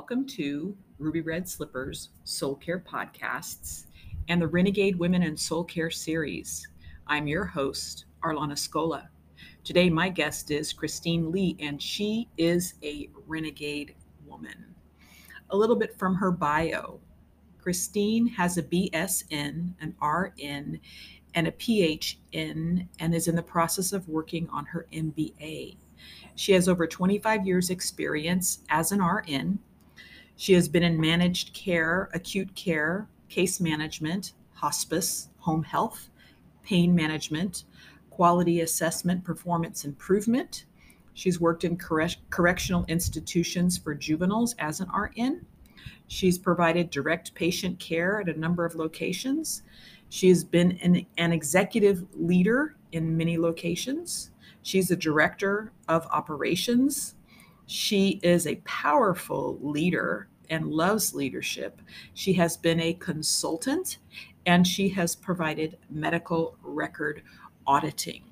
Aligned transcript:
Welcome 0.00 0.26
to 0.28 0.74
Ruby 0.98 1.20
Red 1.20 1.46
Slippers 1.46 2.08
Soul 2.24 2.56
Care 2.56 2.78
Podcasts 2.78 3.84
and 4.28 4.40
the 4.40 4.48
Renegade 4.48 4.96
Women 4.96 5.22
in 5.22 5.36
Soul 5.36 5.62
Care 5.62 5.90
series. 5.90 6.66
I'm 7.06 7.26
your 7.26 7.44
host, 7.44 8.06
Arlana 8.24 8.54
Scola. 8.54 9.08
Today, 9.62 9.90
my 9.90 10.08
guest 10.08 10.50
is 10.50 10.72
Christine 10.72 11.30
Lee, 11.30 11.54
and 11.60 11.80
she 11.82 12.30
is 12.38 12.74
a 12.82 13.10
renegade 13.26 13.94
woman. 14.24 14.74
A 15.50 15.56
little 15.56 15.76
bit 15.76 15.98
from 15.98 16.14
her 16.14 16.30
bio 16.30 16.98
Christine 17.58 18.26
has 18.26 18.56
a 18.56 18.62
BSN, 18.62 19.74
an 19.82 19.94
RN, 20.02 20.80
and 21.34 21.46
a 21.46 21.52
PHN, 21.52 22.88
and 23.00 23.14
is 23.14 23.28
in 23.28 23.36
the 23.36 23.42
process 23.42 23.92
of 23.92 24.08
working 24.08 24.48
on 24.48 24.64
her 24.64 24.86
MBA. 24.94 25.76
She 26.36 26.52
has 26.52 26.70
over 26.70 26.86
25 26.86 27.46
years' 27.46 27.68
experience 27.68 28.60
as 28.70 28.92
an 28.92 29.02
RN 29.02 29.58
she 30.40 30.54
has 30.54 30.70
been 30.70 30.82
in 30.82 30.98
managed 30.98 31.52
care, 31.52 32.08
acute 32.14 32.54
care, 32.54 33.06
case 33.28 33.60
management, 33.60 34.32
hospice, 34.54 35.28
home 35.36 35.62
health, 35.62 36.08
pain 36.62 36.94
management, 36.94 37.64
quality 38.08 38.62
assessment, 38.62 39.22
performance 39.22 39.84
improvement. 39.84 40.64
She's 41.12 41.38
worked 41.38 41.64
in 41.64 41.76
correctional 41.76 42.86
institutions 42.88 43.76
for 43.76 43.94
juveniles 43.94 44.54
as 44.58 44.80
an 44.80 44.88
RN. 44.88 45.44
She's 46.06 46.38
provided 46.38 46.88
direct 46.88 47.34
patient 47.34 47.78
care 47.78 48.22
at 48.22 48.34
a 48.34 48.40
number 48.40 48.64
of 48.64 48.74
locations. 48.74 49.62
She 50.08 50.30
has 50.30 50.42
been 50.42 50.78
an, 50.78 51.04
an 51.18 51.34
executive 51.34 52.06
leader 52.14 52.76
in 52.92 53.14
many 53.14 53.36
locations. 53.36 54.30
She's 54.62 54.90
a 54.90 54.96
director 54.96 55.72
of 55.86 56.06
operations. 56.06 57.14
She 57.66 58.20
is 58.22 58.46
a 58.46 58.56
powerful 58.64 59.58
leader 59.60 60.28
and 60.50 60.66
loves 60.66 61.14
leadership. 61.14 61.80
She 62.12 62.34
has 62.34 62.56
been 62.56 62.80
a 62.80 62.94
consultant 62.94 63.98
and 64.46 64.66
she 64.66 64.88
has 64.90 65.14
provided 65.14 65.78
medical 65.88 66.56
record 66.62 67.22
auditing. 67.66 68.24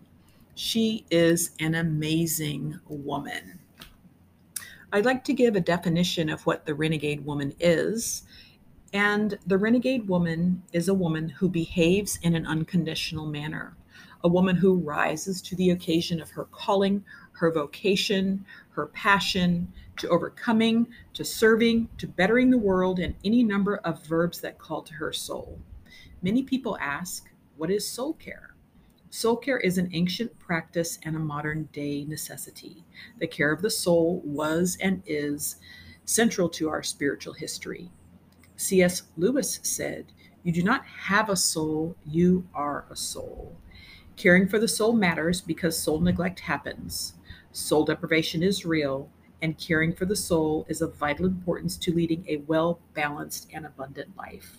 She 0.55 1.07
is 1.11 1.53
an 1.61 1.77
amazing 1.77 2.79
woman. 2.89 3.61
I'd 4.93 5.05
like 5.05 5.23
to 5.25 5.33
give 5.33 5.55
a 5.55 5.61
definition 5.61 6.29
of 6.29 6.45
what 6.47 6.67
the 6.67 6.75
renegade 6.75 7.25
woman 7.25 7.55
is. 7.61 8.25
And 8.93 9.39
the 9.47 9.59
renegade 9.59 10.09
woman 10.09 10.63
is 10.73 10.89
a 10.89 10.95
woman 10.95 11.29
who 11.29 11.49
behaves 11.49 12.19
in 12.23 12.35
an 12.35 12.47
unconditional 12.47 13.27
manner, 13.27 13.77
a 14.25 14.29
woman 14.29 14.57
who 14.57 14.77
rises 14.77 15.43
to 15.43 15.57
the 15.57 15.71
occasion 15.71 16.23
of 16.23 16.31
her 16.31 16.47
calling, 16.47 17.05
her 17.33 17.53
vocation, 17.53 18.45
her 18.71 18.87
passion, 18.87 19.71
to 19.99 20.09
overcoming, 20.09 20.87
to 21.15 21.25
serving, 21.25 21.89
to 21.99 22.07
bettering 22.07 22.51
the 22.51 22.59
world, 22.59 22.99
and 22.99 23.15
any 23.25 23.43
number 23.43 23.79
of 23.79 24.05
verbs 24.07 24.41
that 24.41 24.59
call 24.59 24.83
to 24.83 24.95
her 24.95 25.13
soul. 25.13 25.59
Many 26.23 26.43
people 26.43 26.79
ask, 26.81 27.31
What 27.57 27.71
is 27.71 27.87
soul 27.87 28.15
care? 28.15 28.55
Soul 29.11 29.37
care 29.37 29.59
is 29.59 29.79
an 29.79 29.91
ancient 29.93 30.39
practice 30.39 30.99
and 31.05 31.17
a 31.17 31.21
modern 31.21 31.69
day 31.73 32.05
necessity. 32.05 32.85
The 33.19 33.27
care 33.27 33.53
of 33.53 33.63
the 33.63 33.71
soul 33.71 34.21
was 34.25 34.77
and 34.81 35.03
is 35.07 35.57
central 36.05 36.49
to 36.51 36.69
our 36.69 36.83
spiritual 36.83 37.33
history. 37.33 37.91
C.S. 38.57 39.05
Lewis 39.17 39.61
said, 39.63 40.13
You 40.43 40.53
do 40.53 40.63
not 40.63 40.85
have 40.85 41.31
a 41.31 41.37
soul, 41.37 41.97
you 42.05 42.47
are 42.55 42.85
a 42.91 42.97
soul. 42.97 43.57
Caring 44.17 44.49
for 44.49 44.59
the 44.59 44.69
soul 44.69 44.93
matters 44.93 45.41
because 45.41 45.81
soul 45.81 46.01
neglect 46.01 46.41
happens. 46.41 47.15
Soul 47.53 47.85
deprivation 47.85 48.43
is 48.43 48.67
real, 48.67 49.09
and 49.43 49.59
caring 49.59 49.93
for 49.93 50.05
the 50.05 50.17
soul 50.17 50.67
is 50.69 50.81
of 50.81 50.97
vital 50.97 51.27
importance 51.27 51.77
to 51.77 51.95
leading 51.95 52.25
a 52.29 52.39
well 52.47 52.81
balanced 52.95 53.49
and 53.53 53.67
abundant 53.67 54.17
life. 54.17 54.59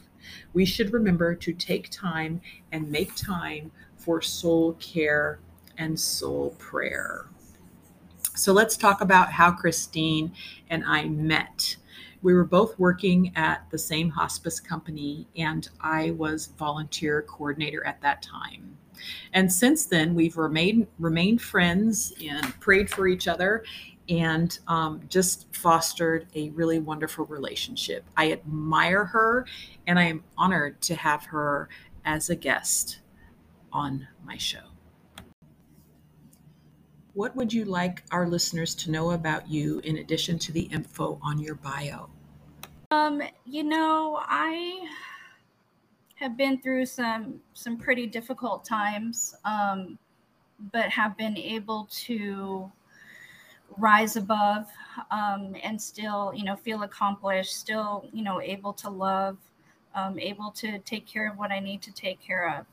We 0.54 0.66
should 0.66 0.94
remember 0.94 1.36
to 1.36 1.54
take 1.54 1.90
time 1.90 2.42
and 2.72 2.92
make 2.92 3.16
time 3.16 3.72
for 3.98 4.22
soul 4.22 4.74
care 4.74 5.40
and 5.78 6.00
soul 6.00 6.56
prayer. 6.60 7.26
So 8.36 8.54
let's 8.54 8.78
talk 8.78 9.02
about 9.02 9.32
how 9.32 9.52
Christine 9.52 10.32
and 10.70 10.84
I 10.86 11.06
met. 11.06 11.76
We 12.22 12.34
were 12.34 12.46
both 12.46 12.78
working 12.78 13.32
at 13.36 13.66
the 13.72 13.78
same 13.78 14.10
hospice 14.10 14.60
company, 14.60 15.28
and 15.38 15.68
I 15.82 16.12
was 16.12 16.48
volunteer 16.58 17.22
coordinator 17.24 17.86
at 17.86 18.02
that 18.02 18.22
time. 18.22 18.78
And 19.34 19.52
since 19.52 19.86
then, 19.86 20.16
we've 20.16 20.38
remained 20.38 20.88
remained 21.00 21.42
friends 21.42 22.14
and 22.22 22.46
prayed 22.60 22.90
for 22.90 23.08
each 23.08 23.28
other 23.28 23.64
and 24.10 24.58
um, 24.68 25.02
just 25.08 25.54
fostered 25.56 26.28
a 26.36 26.50
really 26.50 26.80
wonderful 26.80 27.26
relationship. 27.26 28.04
I 28.18 28.32
admire 28.32 29.06
her, 29.06 29.46
and 29.86 30.00
I 30.00 30.06
am 30.06 30.24
honored 30.38 30.82
to 30.84 30.96
have 30.96 31.26
her 31.26 31.70
as 32.06 32.30
a 32.30 32.36
guest 32.36 33.00
on 33.72 34.08
my 34.26 34.38
show. 34.38 34.64
What 37.14 37.36
would 37.36 37.52
you 37.54 37.66
like 37.66 38.04
our 38.12 38.28
listeners 38.28 38.74
to 38.76 38.92
know 38.92 39.12
about 39.12 39.50
you 39.50 39.80
in 39.80 39.98
addition 39.98 40.40
to 40.40 40.52
the 40.52 40.62
info 40.62 41.20
on 41.22 41.40
your 41.40 41.56
bio? 41.56 42.10
Um, 42.92 43.22
you 43.46 43.64
know, 43.64 44.20
I 44.24 44.88
have 46.16 46.36
been 46.36 46.60
through 46.62 46.86
some 46.86 47.42
some 47.54 47.78
pretty 47.78 48.08
difficult 48.08 48.66
times, 48.66 49.36
um, 49.46 50.00
but 50.72 50.90
have 50.90 51.16
been 51.18 51.38
able 51.38 51.88
to 51.92 52.72
rise 53.78 54.16
above 54.16 54.68
um, 55.12 55.56
and 55.64 55.82
still 55.82 56.32
you 56.36 56.44
know 56.44 56.56
feel 56.56 56.84
accomplished 56.84 57.56
still 57.56 58.08
you 58.12 58.24
know 58.24 58.42
able 58.42 58.74
to 58.74 58.90
love 58.90 59.38
um, 59.96 60.20
able 60.20 60.52
to 60.52 60.80
take 60.80 61.06
care 61.08 61.30
of 61.30 61.38
what 61.38 61.52
i 61.52 61.60
need 61.60 61.82
to 61.82 61.92
take 61.92 62.20
care 62.20 62.58
of 62.58 62.66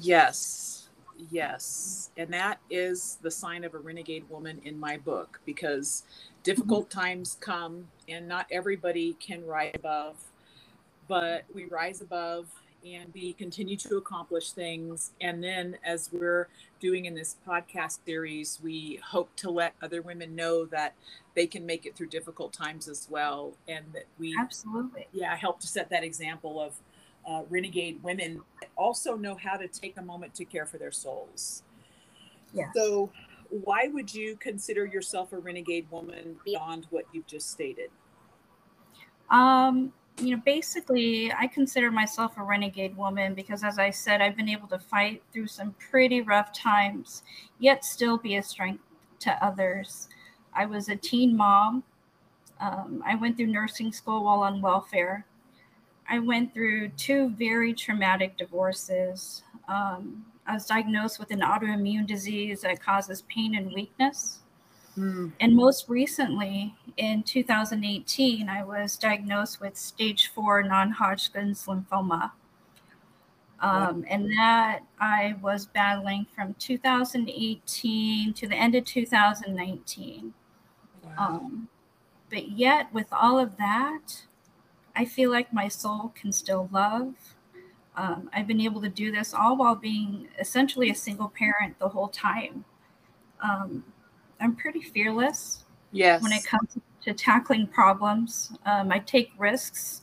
yes 0.00 0.88
yes 1.30 2.10
and 2.16 2.32
that 2.32 2.58
is 2.70 3.18
the 3.22 3.30
sign 3.30 3.64
of 3.64 3.74
a 3.74 3.78
renegade 3.78 4.28
woman 4.28 4.60
in 4.64 4.78
my 4.78 4.98
book 4.98 5.40
because 5.46 6.04
difficult 6.42 6.88
mm-hmm. 6.90 7.00
times 7.00 7.36
come 7.40 7.88
and 8.08 8.28
not 8.28 8.46
everybody 8.50 9.14
can 9.14 9.44
rise 9.44 9.72
above 9.74 10.16
but 11.08 11.44
we 11.54 11.64
rise 11.66 12.00
above 12.00 12.46
and 12.94 13.12
we 13.14 13.32
continue 13.32 13.76
to 13.76 13.96
accomplish 13.96 14.52
things. 14.52 15.12
And 15.20 15.42
then, 15.42 15.76
as 15.84 16.10
we're 16.12 16.48
doing 16.80 17.06
in 17.06 17.14
this 17.14 17.36
podcast 17.46 17.98
series, 18.04 18.60
we 18.62 19.00
hope 19.04 19.34
to 19.36 19.50
let 19.50 19.74
other 19.82 20.02
women 20.02 20.34
know 20.34 20.64
that 20.66 20.94
they 21.34 21.46
can 21.46 21.66
make 21.66 21.86
it 21.86 21.96
through 21.96 22.08
difficult 22.08 22.52
times 22.52 22.88
as 22.88 23.08
well. 23.10 23.54
And 23.68 23.84
that 23.92 24.04
we 24.18 24.36
absolutely, 24.38 25.06
yeah, 25.12 25.34
help 25.36 25.60
to 25.60 25.66
set 25.66 25.90
that 25.90 26.04
example 26.04 26.60
of 26.60 26.74
uh, 27.26 27.42
renegade 27.50 28.02
women 28.02 28.40
also 28.76 29.16
know 29.16 29.34
how 29.34 29.56
to 29.56 29.66
take 29.66 29.96
a 29.96 30.02
moment 30.02 30.34
to 30.34 30.44
care 30.44 30.66
for 30.66 30.78
their 30.78 30.92
souls. 30.92 31.62
Yeah. 32.52 32.70
So, 32.74 33.10
why 33.48 33.88
would 33.88 34.12
you 34.12 34.36
consider 34.36 34.84
yourself 34.84 35.32
a 35.32 35.38
renegade 35.38 35.86
woman 35.90 36.36
beyond 36.44 36.86
what 36.90 37.04
you've 37.12 37.26
just 37.26 37.50
stated? 37.50 37.90
Um, 39.30 39.92
you 40.18 40.34
know, 40.34 40.42
basically, 40.44 41.32
I 41.32 41.46
consider 41.46 41.90
myself 41.90 42.38
a 42.38 42.42
renegade 42.42 42.96
woman 42.96 43.34
because, 43.34 43.62
as 43.62 43.78
I 43.78 43.90
said, 43.90 44.22
I've 44.22 44.36
been 44.36 44.48
able 44.48 44.68
to 44.68 44.78
fight 44.78 45.22
through 45.32 45.48
some 45.48 45.74
pretty 45.90 46.22
rough 46.22 46.52
times, 46.52 47.22
yet 47.58 47.84
still 47.84 48.16
be 48.16 48.36
a 48.36 48.42
strength 48.42 48.82
to 49.20 49.44
others. 49.44 50.08
I 50.54 50.64
was 50.64 50.88
a 50.88 50.96
teen 50.96 51.36
mom. 51.36 51.84
Um, 52.60 53.02
I 53.06 53.14
went 53.14 53.36
through 53.36 53.48
nursing 53.48 53.92
school 53.92 54.24
while 54.24 54.40
on 54.40 54.62
welfare. 54.62 55.26
I 56.08 56.18
went 56.20 56.54
through 56.54 56.90
two 56.90 57.30
very 57.30 57.74
traumatic 57.74 58.38
divorces. 58.38 59.42
Um, 59.68 60.24
I 60.46 60.54
was 60.54 60.64
diagnosed 60.64 61.18
with 61.18 61.30
an 61.30 61.40
autoimmune 61.40 62.06
disease 62.06 62.62
that 62.62 62.80
causes 62.80 63.22
pain 63.22 63.56
and 63.56 63.72
weakness. 63.72 64.40
Mm. 64.96 65.32
And 65.40 65.54
most 65.54 65.88
recently, 65.88 66.74
in 66.96 67.22
2018, 67.22 68.48
I 68.48 68.64
was 68.64 68.96
diagnosed 68.96 69.60
with 69.60 69.76
stage 69.76 70.28
four 70.28 70.62
non 70.62 70.92
Hodgkin's 70.92 71.66
lymphoma. 71.66 72.32
Um, 73.60 74.04
and 74.08 74.30
that 74.32 74.80
I 75.00 75.36
was 75.40 75.66
battling 75.66 76.26
from 76.34 76.54
2018 76.58 78.34
to 78.34 78.46
the 78.46 78.54
end 78.54 78.74
of 78.74 78.84
2019. 78.84 80.34
Wow. 81.02 81.12
Um, 81.18 81.68
but 82.30 82.50
yet, 82.50 82.92
with 82.92 83.06
all 83.12 83.38
of 83.38 83.56
that, 83.56 84.24
I 84.94 85.04
feel 85.04 85.30
like 85.30 85.52
my 85.52 85.68
soul 85.68 86.12
can 86.14 86.32
still 86.32 86.68
love. 86.72 87.14
Um, 87.96 88.28
I've 88.34 88.46
been 88.46 88.60
able 88.60 88.82
to 88.82 88.90
do 88.90 89.10
this 89.10 89.32
all 89.32 89.56
while 89.56 89.74
being 89.74 90.28
essentially 90.38 90.90
a 90.90 90.94
single 90.94 91.28
parent 91.28 91.78
the 91.78 91.88
whole 91.88 92.08
time. 92.08 92.64
Um, 93.42 93.84
I'm 94.40 94.54
pretty 94.54 94.82
fearless. 94.82 95.64
Yes. 95.92 96.22
When 96.22 96.32
it 96.32 96.44
comes 96.44 96.76
to 97.02 97.14
tackling 97.14 97.66
problems, 97.66 98.52
um, 98.66 98.92
I 98.92 98.98
take 98.98 99.30
risks, 99.38 100.02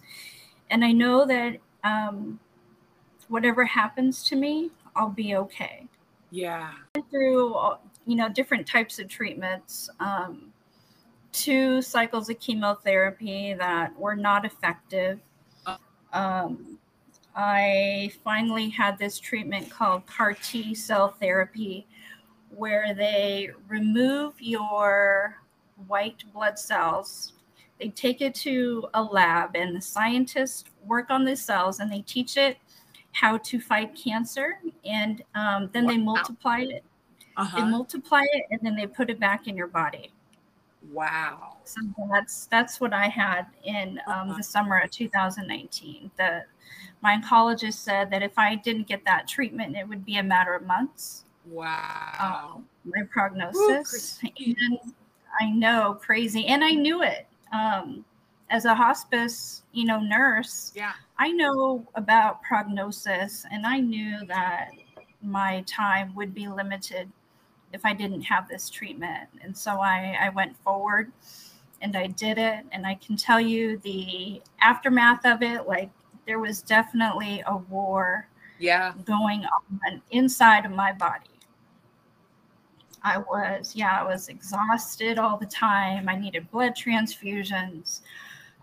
and 0.69 0.83
I 0.83 0.91
know 0.91 1.25
that 1.25 1.57
um, 1.83 2.39
whatever 3.27 3.65
happens 3.65 4.23
to 4.25 4.35
me, 4.35 4.71
I'll 4.95 5.09
be 5.09 5.35
okay. 5.35 5.87
Yeah. 6.31 6.71
Through 7.11 7.55
you 8.05 8.15
know 8.15 8.29
different 8.29 8.67
types 8.67 8.99
of 8.99 9.07
treatments, 9.07 9.89
um, 9.99 10.51
two 11.31 11.81
cycles 11.81 12.29
of 12.29 12.39
chemotherapy 12.39 13.53
that 13.53 13.97
were 13.97 14.15
not 14.15 14.45
effective. 14.45 15.19
Uh. 15.65 15.77
Um, 16.13 16.79
I 17.35 18.11
finally 18.23 18.69
had 18.69 18.97
this 18.97 19.19
treatment 19.19 19.69
called 19.69 20.05
CAR 20.05 20.33
T 20.33 20.75
cell 20.75 21.15
therapy, 21.19 21.87
where 22.55 22.93
they 22.93 23.49
remove 23.67 24.41
your 24.41 25.41
white 25.87 26.23
blood 26.33 26.57
cells. 26.59 27.33
They 27.79 27.89
take 27.89 28.21
it 28.21 28.35
to 28.35 28.87
a 28.93 29.03
lab, 29.03 29.55
and 29.55 29.75
the 29.75 29.81
scientists 29.81 30.65
work 30.85 31.09
on 31.09 31.25
the 31.25 31.35
cells 31.35 31.79
and 31.79 31.91
they 31.91 32.01
teach 32.01 32.37
it 32.37 32.57
how 33.13 33.37
to 33.37 33.59
fight 33.59 33.95
cancer. 33.95 34.59
And 34.85 35.23
um, 35.35 35.69
then 35.73 35.87
they 35.87 35.97
multiply 35.97 36.59
it. 36.61 36.83
They 37.55 37.63
Uh-huh. 37.63 37.69
multiply 37.71 38.23
it, 38.33 38.45
and 38.51 38.59
then 38.63 38.75
they 38.75 38.87
put 38.87 39.09
it 39.09 39.19
back 39.19 39.47
in 39.47 39.57
your 39.57 39.67
body. 39.67 40.11
Wow. 40.91 41.57
So 41.65 41.81
that's 42.11 42.45
that's 42.47 42.81
what 42.81 42.93
I 42.93 43.07
had 43.07 43.47
in 43.63 43.99
um, 44.07 44.29
Uh-huh. 44.29 44.37
the 44.37 44.43
summer 44.43 44.79
of 44.79 44.91
2019. 44.91 46.11
The 46.17 46.43
my 47.01 47.17
oncologist 47.17 47.73
said 47.75 48.09
that 48.11 48.21
if 48.23 48.37
I 48.37 48.55
didn't 48.55 48.87
get 48.87 49.03
that 49.05 49.27
treatment, 49.27 49.75
it 49.77 49.87
would 49.87 50.05
be 50.05 50.17
a 50.17 50.23
matter 50.23 50.53
of 50.53 50.63
months. 50.63 51.22
Wow. 51.45 52.53
Um, 52.55 52.65
my 52.85 53.03
prognosis, 53.11 53.89
Christine. 53.89 54.55
and 54.59 54.79
I 55.41 55.49
know 55.49 55.97
crazy, 56.01 56.45
and 56.47 56.63
I 56.63 56.71
knew 56.71 57.03
it. 57.03 57.27
Um, 57.51 58.05
as 58.49 58.65
a 58.65 58.75
hospice, 58.75 59.63
you 59.71 59.85
know, 59.85 59.99
nurse, 59.99 60.71
yeah. 60.75 60.93
I 61.17 61.31
know 61.31 61.85
about 61.95 62.41
prognosis, 62.43 63.45
and 63.51 63.65
I 63.65 63.79
knew 63.79 64.25
that 64.27 64.69
my 65.21 65.63
time 65.67 66.13
would 66.15 66.33
be 66.33 66.47
limited 66.47 67.09
if 67.71 67.85
I 67.85 67.93
didn't 67.93 68.21
have 68.21 68.47
this 68.47 68.69
treatment. 68.69 69.29
And 69.41 69.57
so 69.57 69.79
I, 69.79 70.17
I 70.21 70.29
went 70.29 70.55
forward 70.57 71.11
and 71.81 71.95
I 71.97 72.07
did 72.07 72.37
it. 72.37 72.65
And 72.71 72.85
I 72.85 72.95
can 72.95 73.17
tell 73.17 73.41
you 73.41 73.77
the 73.79 74.41
aftermath 74.61 75.25
of 75.25 75.41
it 75.41 75.67
like, 75.67 75.89
there 76.25 76.39
was 76.39 76.61
definitely 76.61 77.43
a 77.47 77.57
war 77.57 78.27
Yeah. 78.59 78.93
going 79.05 79.43
on 79.45 80.01
inside 80.11 80.65
of 80.65 80.71
my 80.71 80.93
body. 80.93 81.32
I 83.03 83.17
was, 83.17 83.75
yeah, 83.75 83.99
I 84.01 84.03
was 84.03 84.29
exhausted 84.29 85.17
all 85.19 85.37
the 85.37 85.45
time. 85.45 86.07
I 86.09 86.15
needed 86.15 86.49
blood 86.51 86.73
transfusions. 86.75 88.01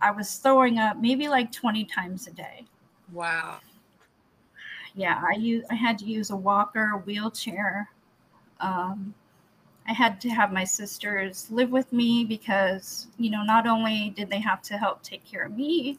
I 0.01 0.11
was 0.11 0.37
throwing 0.37 0.79
up 0.79 0.97
maybe 0.99 1.29
like 1.29 1.53
20 1.53 1.85
times 1.85 2.27
a 2.27 2.31
day. 2.33 2.65
Wow. 3.13 3.59
yeah 4.95 5.23
i 5.29 5.37
use 5.37 5.65
i 5.71 5.75
had 5.75 5.99
to 5.99 6.05
use 6.05 6.31
a 6.31 6.37
walker 6.37 6.93
a 6.95 6.99
wheelchair 6.99 7.89
um, 8.61 9.15
i 9.89 9.93
had 9.93 10.21
to 10.21 10.29
have 10.29 10.53
my 10.53 10.65
sisters 10.65 11.49
live 11.51 11.71
with 11.71 11.93
me 11.93 12.25
because 12.25 13.07
you 13.19 13.31
know 13.31 13.43
not 13.43 13.67
only 13.67 14.11
did 14.17 14.29
they 14.29 14.41
have 14.41 14.63
to 14.63 14.77
help 14.77 15.03
take 15.03 15.25
care 15.25 15.45
of 15.45 15.57
me 15.57 15.99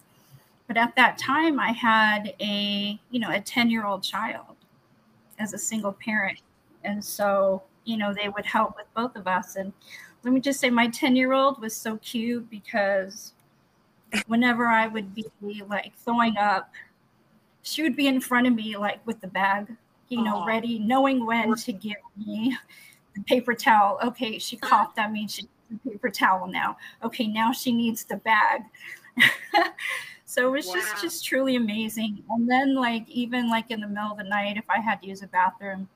but 0.67 0.77
at 0.77 0.95
that 0.95 1.17
time 1.17 1.59
i 1.59 1.71
had 1.71 2.33
a 2.41 2.99
you 3.11 3.19
know 3.19 3.31
a 3.31 3.39
10 3.39 3.69
year 3.69 3.85
old 3.85 4.03
child 4.03 4.55
as 5.39 5.53
a 5.53 5.57
single 5.57 5.93
parent 5.93 6.39
and 6.83 7.03
so 7.03 7.61
you 7.85 7.97
know 7.97 8.13
they 8.13 8.29
would 8.29 8.45
help 8.45 8.75
with 8.77 8.87
both 8.95 9.15
of 9.15 9.27
us. 9.27 9.55
And 9.55 9.73
let 10.23 10.33
me 10.33 10.39
just 10.39 10.59
say 10.59 10.69
my 10.69 10.87
10 10.87 11.15
year 11.15 11.33
old 11.33 11.59
was 11.61 11.75
so 11.75 11.97
cute 11.97 12.49
because 12.49 13.33
whenever 14.27 14.67
i 14.67 14.87
would 14.87 15.15
be 15.15 15.25
like 15.69 15.93
throwing 15.97 16.35
up 16.37 16.69
she 17.61 17.81
would 17.81 17.95
be 17.95 18.07
in 18.07 18.19
front 18.19 18.45
of 18.45 18.53
me 18.53 18.75
like 18.75 19.05
with 19.07 19.21
the 19.21 19.27
bag 19.27 19.67
you 20.09 20.21
know 20.21 20.39
Aw. 20.39 20.45
ready 20.45 20.79
knowing 20.79 21.25
when 21.25 21.55
to 21.55 21.71
give 21.71 21.95
me 22.17 22.55
the 23.15 23.21
paper 23.23 23.53
towel. 23.53 23.99
Okay 24.03 24.37
she 24.37 24.57
coughed 24.57 24.95
that 24.95 25.11
means 25.11 25.33
she 25.35 25.43
needs 25.43 25.83
the 25.83 25.91
paper 25.91 26.09
towel 26.09 26.47
now. 26.47 26.77
Okay 27.03 27.27
now 27.27 27.51
she 27.51 27.71
needs 27.71 28.03
the 28.05 28.17
bag. 28.17 28.61
So 30.25 30.47
it 30.47 30.51
was 30.51 30.65
Wow. 30.67 30.75
just 30.75 31.01
just 31.01 31.25
truly 31.25 31.57
amazing. 31.57 32.23
And 32.29 32.49
then 32.49 32.73
like 32.75 33.03
even 33.09 33.49
like 33.49 33.69
in 33.69 33.81
the 33.81 33.87
middle 33.87 34.11
of 34.13 34.17
the 34.17 34.23
night 34.23 34.55
if 34.55 34.63
i 34.69 34.79
had 34.79 35.01
to 35.01 35.07
use 35.07 35.21
a 35.23 35.27
bathroom 35.27 35.89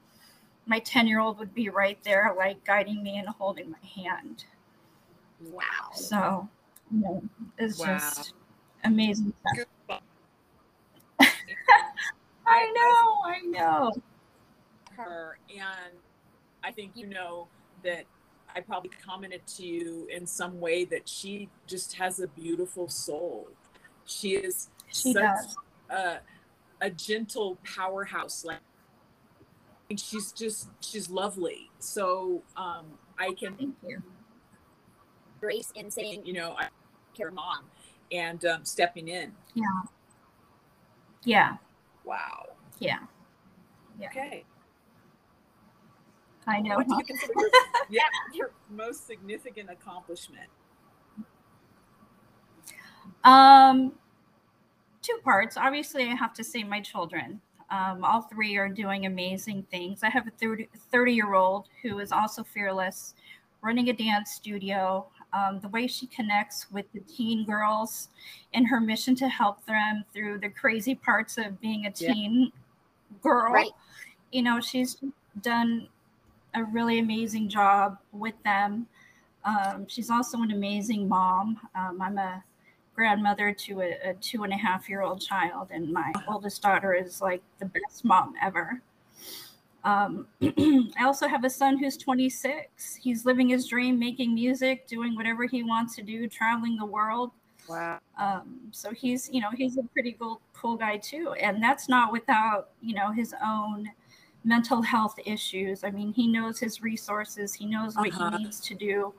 my 0.65 0.79
10 0.79 1.07
year 1.07 1.19
old 1.19 1.37
would 1.39 1.53
be 1.53 1.69
right 1.69 1.97
there 2.03 2.33
like 2.37 2.63
guiding 2.65 3.03
me 3.03 3.17
and 3.17 3.27
holding 3.27 3.69
my 3.71 3.77
hand 4.03 4.45
Wow. 5.51 5.63
so 5.93 6.47
you 6.91 6.99
know 7.01 7.21
it's 7.57 7.79
Wow. 7.79 7.97
just 7.97 8.33
amazing 8.83 9.33
i 12.47 12.71
know 12.75 13.21
i 13.25 13.39
know 13.45 13.91
her 14.95 15.37
and 15.49 15.93
i 16.63 16.71
think 16.71 16.91
you 16.95 17.07
know 17.07 17.47
that 17.83 18.05
i 18.55 18.61
probably 18.61 18.91
commented 19.05 19.45
to 19.47 19.65
you 19.65 20.07
in 20.11 20.25
some 20.25 20.59
way 20.59 20.85
that 20.85 21.07
she 21.07 21.49
just 21.67 21.93
has 21.95 22.19
a 22.19 22.27
beautiful 22.27 22.87
soul 22.87 23.47
she 24.05 24.35
is 24.35 24.69
She 24.87 25.13
such 25.13 25.23
does. 25.23 25.57
A, 25.89 26.17
a 26.81 26.89
gentle 26.89 27.57
powerhouse 27.75 28.43
like 28.45 28.59
and 29.89 29.99
she's 29.99 30.31
just 30.31 30.69
she's 30.79 31.09
lovely. 31.09 31.69
So 31.79 32.43
um 32.57 32.85
i 33.17 33.31
can 33.33 33.55
thank 33.55 33.75
you. 33.87 34.01
Grace 35.39 35.71
in 35.75 35.91
saying 35.91 36.25
you 36.25 36.33
know 36.33 36.55
i 36.57 36.67
care 37.15 37.31
mom 37.31 37.65
and 38.11 38.45
um, 38.45 38.65
stepping 38.65 39.07
in. 39.07 39.31
Yeah. 39.53 39.63
Yeah. 41.23 41.57
wow. 42.03 42.45
Yeah. 42.79 42.99
Yeah. 43.99 44.09
okay. 44.09 44.43
I 46.47 46.59
know. 46.61 46.75
What 46.75 46.87
do 46.87 46.95
you 46.95 47.03
consider 47.07 47.33
your, 47.35 47.49
yeah 47.89 48.01
your 48.33 48.51
most 48.69 49.07
significant 49.07 49.69
accomplishment? 49.69 50.49
Um, 53.23 53.93
two 55.01 55.17
parts. 55.23 55.57
Obviously, 55.57 56.03
I 56.03 56.15
have 56.15 56.33
to 56.35 56.43
say 56.43 56.63
my 56.63 56.81
children. 56.81 57.41
Um, 57.69 58.03
all 58.03 58.21
three 58.21 58.57
are 58.57 58.69
doing 58.69 59.05
amazing 59.05 59.63
things. 59.71 60.03
I 60.03 60.09
have 60.09 60.27
a 60.27 60.31
30, 60.31 60.69
30 60.91 61.13
year 61.13 61.33
old 61.33 61.67
who 61.81 61.99
is 61.99 62.11
also 62.11 62.43
fearless, 62.43 63.15
running 63.61 63.89
a 63.89 63.93
dance 63.93 64.31
studio. 64.31 65.07
Um, 65.33 65.59
the 65.59 65.67
way 65.69 65.87
she 65.87 66.07
connects 66.07 66.71
with 66.71 66.85
the 66.93 67.01
teen 67.01 67.45
girls 67.45 68.09
and 68.53 68.65
her 68.67 68.79
mission 68.79 69.15
to 69.15 69.27
help 69.27 69.65
them 69.65 70.05
through 70.13 70.39
the 70.39 70.49
crazy 70.49 70.95
parts 70.95 71.37
of 71.37 71.59
being 71.59 71.85
a 71.87 71.93
Yeah. 71.97 72.13
teen 72.13 72.51
girl. 73.21 73.51
Right. 73.51 73.71
You 74.31 74.43
know, 74.43 74.61
she's 74.61 74.97
done 75.41 75.89
a 76.53 76.63
really 76.63 76.99
amazing 76.99 77.49
job 77.49 77.97
with 78.13 78.35
them. 78.43 78.87
Um, 79.43 79.87
she's 79.87 80.09
also 80.09 80.41
an 80.41 80.51
amazing 80.51 81.07
mom. 81.07 81.59
Um, 81.75 82.01
I'm 82.01 82.17
a 82.17 82.43
grandmother 82.95 83.51
to 83.53 83.81
a, 83.81 83.97
a 84.09 84.13
two 84.15 84.43
and 84.43 84.53
a 84.53 84.57
half 84.57 84.89
year 84.89 85.01
old 85.01 85.21
child, 85.21 85.69
and 85.71 85.91
my 85.91 86.11
oldest 86.27 86.61
daughter 86.61 86.93
is 86.93 87.21
like 87.21 87.41
the 87.59 87.65
best 87.65 88.05
mom 88.05 88.33
ever. 88.41 88.81
Um, 89.83 90.27
I 90.41 91.03
also 91.03 91.27
have 91.27 91.43
a 91.43 91.49
son 91.49 91.77
who's 91.77 91.97
26. 91.97 92.95
He's 92.95 93.25
living 93.25 93.49
his 93.49 93.67
dream, 93.67 93.99
making 93.99 94.33
music, 94.33 94.87
doing 94.87 95.15
whatever 95.15 95.45
he 95.45 95.63
wants 95.63 95.95
to 95.97 96.01
do, 96.01 96.27
traveling 96.27 96.77
the 96.77 96.85
world. 96.85 97.31
wow 97.67 97.99
Um, 98.17 98.61
so 98.71 98.91
he's, 98.91 99.29
you 99.31 99.41
know, 99.41 99.49
he's 99.55 99.77
a 99.77 99.83
pretty 99.93 100.13
cool, 100.13 100.41
cool 100.53 100.77
guy 100.77 100.97
too. 100.97 101.33
And 101.33 101.61
that's 101.61 101.89
not 101.89 102.11
without, 102.11 102.69
you 102.81 102.95
know, 102.95 103.11
his 103.11 103.35
own 103.43 103.89
mental 104.43 104.81
health 104.81 105.15
issues. 105.25 105.83
I 105.83 105.91
mean, 105.91 106.13
he 106.13 106.27
knows 106.27 106.59
his 106.59 106.81
resources, 106.81 107.53
he 107.53 107.65
knows 107.65 107.95
what 107.95 108.09
Uh-huh. 108.09 108.29
he 108.31 108.37
needs 108.43 108.59
to 108.61 108.73
do, 108.75 109.13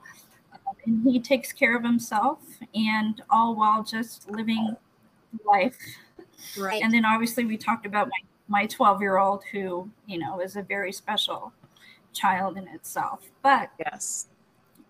and 0.87 1.03
he 1.03 1.19
takes 1.19 1.53
care 1.53 1.77
of 1.77 1.83
himself, 1.83 2.39
and 2.73 3.21
all 3.29 3.55
while 3.55 3.83
just 3.83 4.29
living 4.31 4.75
life. 5.45 5.77
Right. 6.57 6.81
And 6.81 6.91
then 6.91 7.05
obviously 7.05 7.45
we 7.45 7.57
talked 7.57 7.85
about 7.85 8.07
my 8.07 8.19
my 8.49 8.65
12 8.65 9.01
year 9.01 9.17
old 9.17 9.43
who, 9.51 9.89
you 10.07 10.17
know, 10.17 10.39
is 10.39 10.55
a 10.55 10.63
very 10.63 10.93
special 10.93 11.51
child 12.13 12.57
in 12.57 12.67
itself. 12.69 13.29
But 13.43 13.69
yes 13.77 14.27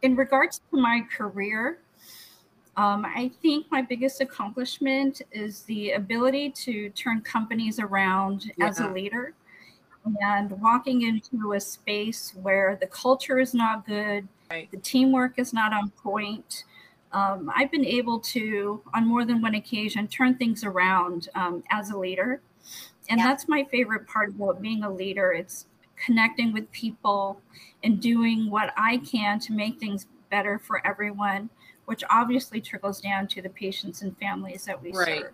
in 0.02 0.16
regards 0.16 0.62
to 0.72 0.80
my 0.80 1.02
career, 1.16 1.80
um, 2.76 3.06
I 3.06 3.32
think 3.42 3.66
my 3.72 3.82
biggest 3.82 4.22
accomplishment 4.22 5.22
is 5.32 5.64
the 5.64 5.92
ability 5.92 6.52
to 6.52 6.90
turn 6.92 7.22
companies 7.22 7.80
around 7.80 8.52
as 8.62 8.80
a 8.80 8.88
leader 8.88 9.34
and 10.22 10.52
walking 10.62 11.02
into 11.02 11.54
a 11.54 11.60
space 11.60 12.34
where 12.42 12.78
the 12.80 12.88
culture 12.88 13.40
is 13.40 13.54
not 13.54 13.86
good, 13.86 14.28
Right. 14.50 14.70
the 14.72 14.78
teamwork 14.78 15.38
is 15.40 15.54
not 15.54 15.74
on 15.74 15.90
point. 15.92 16.64
Um, 17.12 17.52
I've 17.56 17.72
been 17.72 17.86
able 17.86 18.20
to, 18.22 18.82
on 18.94 19.06
more 19.08 19.26
than 19.26 19.42
one 19.42 19.56
occasion, 19.56 20.08
turn 20.08 20.36
things 20.38 20.64
around 20.64 21.30
um, 21.36 21.64
as 21.70 21.90
a 21.90 21.98
leader. 21.98 22.42
And 23.10 23.20
Yeah. 23.20 23.28
that's 23.28 23.48
my 23.48 23.64
favorite 23.66 24.08
part 24.08 24.30
about 24.30 24.62
being 24.62 24.84
a 24.84 24.90
leader. 24.90 25.32
It's 25.32 25.68
connecting 25.96 26.54
with 26.54 26.72
people 26.72 27.42
and 27.84 28.02
doing 28.02 28.50
what 28.50 28.74
I 28.78 28.98
can 28.98 29.40
to 29.40 29.54
make 29.54 29.80
things 29.80 30.08
better 30.30 30.60
for 30.60 30.86
everyone, 30.86 31.50
which 31.86 32.04
obviously 32.10 32.60
trickles 32.62 33.02
down 33.02 33.28
to 33.30 33.42
the 33.42 33.50
patients 33.50 34.02
and 34.02 34.18
families 34.18 34.66
that 34.66 34.82
we 34.82 34.92
Right. 34.92 35.24
serve. 35.24 35.34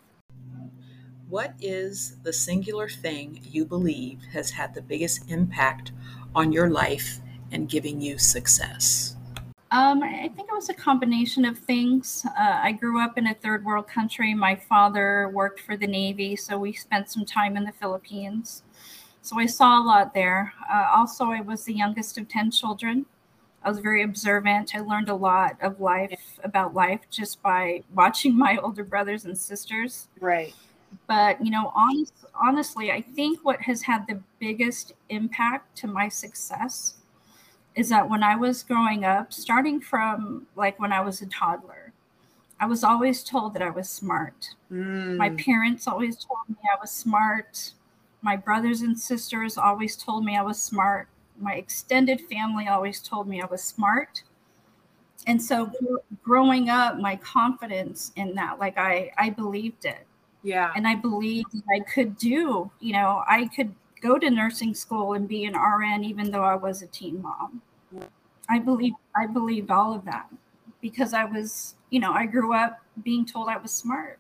What 1.28 1.56
is 1.60 2.20
the 2.22 2.34
singular 2.34 2.88
thing 2.88 3.40
you 3.44 3.66
believe 3.66 4.22
has 4.34 4.52
had 4.52 4.76
the 4.76 4.82
biggest 4.82 5.30
impact 5.32 5.92
on 6.36 6.52
your 6.52 6.70
life 6.70 7.20
and 7.54 7.70
giving 7.70 8.02
you 8.02 8.18
success? 8.18 9.16
Um, 9.74 10.04
I 10.04 10.30
think 10.36 10.50
it 10.50 10.54
was 10.54 10.70
a 10.70 10.74
combination 10.74 11.46
of 11.46 11.58
things. 11.58 12.26
Uh, 12.38 12.60
I 12.62 12.74
grew 12.74 13.02
up 13.02 13.18
in 13.18 13.26
a 13.28 13.34
third 13.34 13.66
world 13.66 13.88
country. 13.88 14.34
My 14.36 14.56
father 14.56 15.32
worked 15.34 15.62
for 15.62 15.76
the 15.76 15.88
Navy, 15.88 16.36
so 16.36 16.60
we 16.60 16.74
spent 16.74 17.10
some 17.10 17.26
time 17.26 17.58
in 17.58 17.64
the 17.64 17.72
Philippines. 17.72 18.62
So 19.24 19.40
I 19.40 19.48
saw 19.48 19.82
a 19.82 19.84
lot 19.84 20.14
there. 20.14 20.54
Uh, 20.72 20.90
also, 20.94 21.32
I 21.32 21.42
was 21.42 21.64
the 21.64 21.74
youngest 21.74 22.20
of 22.20 22.28
10 22.28 22.52
children. 22.52 23.08
I 23.64 23.70
was 23.70 23.80
very 23.80 24.04
observant. 24.04 24.76
I 24.76 24.82
learned 24.82 25.10
a 25.10 25.16
lot 25.16 25.58
of 25.62 25.80
life 25.80 26.40
about 26.44 26.76
life 26.76 27.00
just 27.10 27.42
by 27.42 27.82
watching 27.96 28.38
my 28.38 28.58
older 28.58 28.84
brothers 28.84 29.26
and 29.26 29.36
sisters. 29.36 30.08
Right. 30.20 30.54
But, 31.08 31.44
you 31.44 31.50
know, 31.50 31.72
honest, 31.74 32.14
honestly, 32.40 32.92
I 32.92 33.02
think 33.02 33.40
what 33.44 33.60
has 33.62 33.82
had 33.82 34.06
the 34.06 34.22
biggest 34.40 34.94
impact 35.10 35.76
to 35.80 35.88
my 35.88 36.10
success 36.10 36.98
is 37.76 37.90
that 37.90 38.10
when 38.10 38.24
I 38.24 38.36
was 38.36 38.64
growing 38.64 39.04
up, 39.06 39.34
starting 39.34 39.82
from 39.82 40.48
like 40.56 40.80
when 40.80 40.94
I 40.94 41.02
was 41.02 41.22
a 41.22 41.26
toddler, 41.28 41.92
I 42.60 42.66
was 42.66 42.84
always 42.84 43.24
told 43.24 43.54
that 43.54 43.62
I 43.62 43.70
was 43.70 43.90
smart. 43.90 44.50
Mm. 44.72 45.18
My 45.18 45.30
parents 45.32 45.88
always 45.88 46.16
told 46.16 46.40
me 46.48 46.56
I 46.64 46.80
was 46.80 46.92
smart. 46.92 47.74
My 48.22 48.38
brothers 48.38 48.82
and 48.82 48.98
sisters 48.98 49.58
always 49.58 49.98
told 49.98 50.24
me 50.24 50.38
I 50.38 50.42
was 50.44 50.62
smart. 50.62 51.08
My 51.40 51.56
extended 51.56 52.22
family 52.22 52.68
always 52.68 53.02
told 53.02 53.28
me 53.28 53.42
I 53.42 53.46
was 53.46 53.64
smart. 53.64 54.24
And 55.26 55.42
so 55.42 55.72
growing 56.24 56.70
up, 56.70 56.98
my 57.00 57.16
confidence 57.18 58.12
in 58.16 58.36
that, 58.36 58.60
like 58.60 58.78
I, 58.78 59.12
I 59.18 59.30
believed 59.30 59.86
it. 59.86 60.06
Yeah. 60.44 60.72
And 60.76 60.88
I 60.88 60.96
believed 60.96 61.56
I 61.74 61.80
could 61.80 62.18
do, 62.18 62.70
you 62.80 62.94
know, 62.94 63.24
I 63.28 63.50
could 63.56 63.74
go 64.04 64.20
to 64.20 64.30
nursing 64.30 64.76
school 64.76 65.14
and 65.14 65.28
be 65.28 65.46
an 65.46 65.56
RN 65.56 66.04
even 66.04 66.30
though 66.30 66.44
I 66.44 66.56
was 66.56 66.82
a 66.82 66.88
teen 66.88 67.22
mom. 67.22 67.62
I 68.50 68.60
believe 68.60 68.94
I 69.16 69.26
believed 69.26 69.72
all 69.72 69.94
of 69.94 70.04
that 70.06 70.28
because 70.82 71.14
I 71.14 71.24
was, 71.24 71.76
you 71.90 72.00
know, 72.02 72.12
I 72.12 72.26
grew 72.26 72.54
up 72.54 72.80
being 73.04 73.26
told 73.26 73.48
I 73.48 73.58
was 73.58 73.72
smart. 73.72 74.20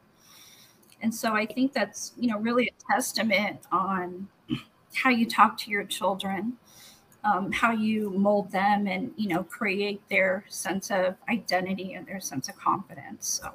And 1.02 1.14
so 1.14 1.34
I 1.34 1.46
think 1.46 1.74
that's, 1.74 2.14
you 2.18 2.30
know, 2.30 2.40
really 2.40 2.70
a 2.70 2.94
testament 2.94 3.60
on 3.72 4.30
how 4.96 5.10
you 5.10 5.28
talk 5.28 5.58
to 5.58 5.70
your 5.70 5.84
children, 5.84 6.54
um, 7.26 7.52
how 7.52 7.72
you 7.72 8.12
mold 8.12 8.52
them 8.52 8.88
and, 8.88 9.12
you 9.18 9.28
know, 9.28 9.44
create 9.44 10.02
their 10.10 10.46
sense 10.48 10.90
of 10.90 11.16
identity 11.30 11.94
and 11.94 12.08
their 12.08 12.22
sense 12.22 12.48
of 12.48 12.56
confidence. 12.56 13.42
So 13.42 13.54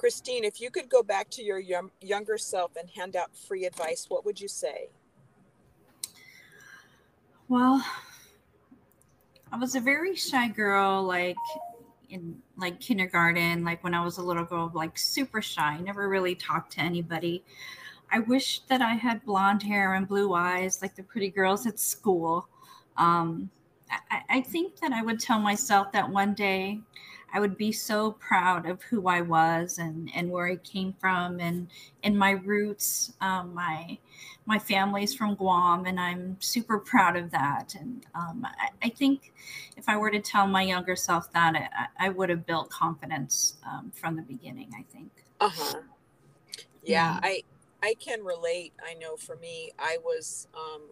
Christine, 0.00 0.44
if 0.44 0.62
you 0.62 0.70
could 0.70 0.88
go 0.88 1.02
back 1.02 1.28
to 1.28 1.42
your 1.42 1.58
young, 1.58 1.90
younger 2.00 2.38
self 2.38 2.74
and 2.74 2.88
hand 2.88 3.16
out 3.16 3.36
free 3.36 3.66
advice, 3.66 4.06
what 4.08 4.24
would 4.24 4.40
you 4.40 4.48
say? 4.48 4.88
Well, 7.48 7.84
I 9.52 9.58
was 9.58 9.74
a 9.74 9.80
very 9.80 10.16
shy 10.16 10.48
girl, 10.48 11.02
like 11.02 11.36
in 12.08 12.40
like 12.56 12.80
kindergarten, 12.80 13.62
like 13.62 13.84
when 13.84 13.92
I 13.92 14.02
was 14.02 14.16
a 14.16 14.22
little 14.22 14.44
girl, 14.44 14.72
like 14.74 14.96
super 14.96 15.42
shy, 15.42 15.76
never 15.80 16.08
really 16.08 16.34
talked 16.34 16.72
to 16.72 16.80
anybody. 16.80 17.44
I 18.10 18.20
wish 18.20 18.60
that 18.68 18.80
I 18.80 18.94
had 18.94 19.22
blonde 19.26 19.62
hair 19.62 19.92
and 19.92 20.08
blue 20.08 20.32
eyes 20.32 20.80
like 20.80 20.96
the 20.96 21.02
pretty 21.02 21.28
girls 21.28 21.66
at 21.66 21.78
school. 21.78 22.48
Um, 22.96 23.50
I, 24.10 24.22
I 24.30 24.40
think 24.40 24.80
that 24.80 24.92
I 24.92 25.02
would 25.02 25.20
tell 25.20 25.38
myself 25.38 25.92
that 25.92 26.08
one 26.08 26.32
day 26.32 26.80
I 27.32 27.40
would 27.40 27.56
be 27.56 27.72
so 27.72 28.12
proud 28.12 28.68
of 28.68 28.82
who 28.82 29.08
I 29.08 29.20
was 29.20 29.78
and, 29.78 30.10
and 30.14 30.30
where 30.30 30.46
I 30.46 30.56
came 30.56 30.94
from 31.00 31.40
and 31.40 31.68
and 32.02 32.18
my 32.18 32.32
roots. 32.32 33.12
Um, 33.20 33.54
my 33.54 33.98
my 34.46 34.58
family's 34.58 35.14
from 35.14 35.34
Guam, 35.36 35.86
and 35.86 36.00
I'm 36.00 36.36
super 36.40 36.78
proud 36.78 37.16
of 37.16 37.30
that. 37.30 37.74
And 37.78 38.04
um, 38.14 38.44
I, 38.44 38.70
I, 38.82 38.88
think 38.88 39.32
if 39.76 39.88
I 39.88 39.96
were 39.96 40.10
to 40.10 40.18
tell 40.18 40.46
my 40.46 40.62
younger 40.62 40.96
self 40.96 41.32
that, 41.32 41.54
I, 41.54 42.06
I 42.06 42.08
would 42.08 42.30
have 42.30 42.46
built 42.46 42.68
confidence 42.70 43.58
um, 43.64 43.92
from 43.94 44.16
the 44.16 44.22
beginning. 44.22 44.70
I 44.76 44.84
think. 44.92 45.10
Uh 45.40 45.50
huh. 45.52 45.80
Yeah, 46.82 47.14
yeah, 47.14 47.20
I 47.22 47.42
I 47.82 47.94
can 47.94 48.24
relate. 48.24 48.72
I 48.84 48.94
know 48.94 49.16
for 49.16 49.36
me, 49.36 49.70
I 49.78 49.98
was 50.02 50.48
um, 50.54 50.82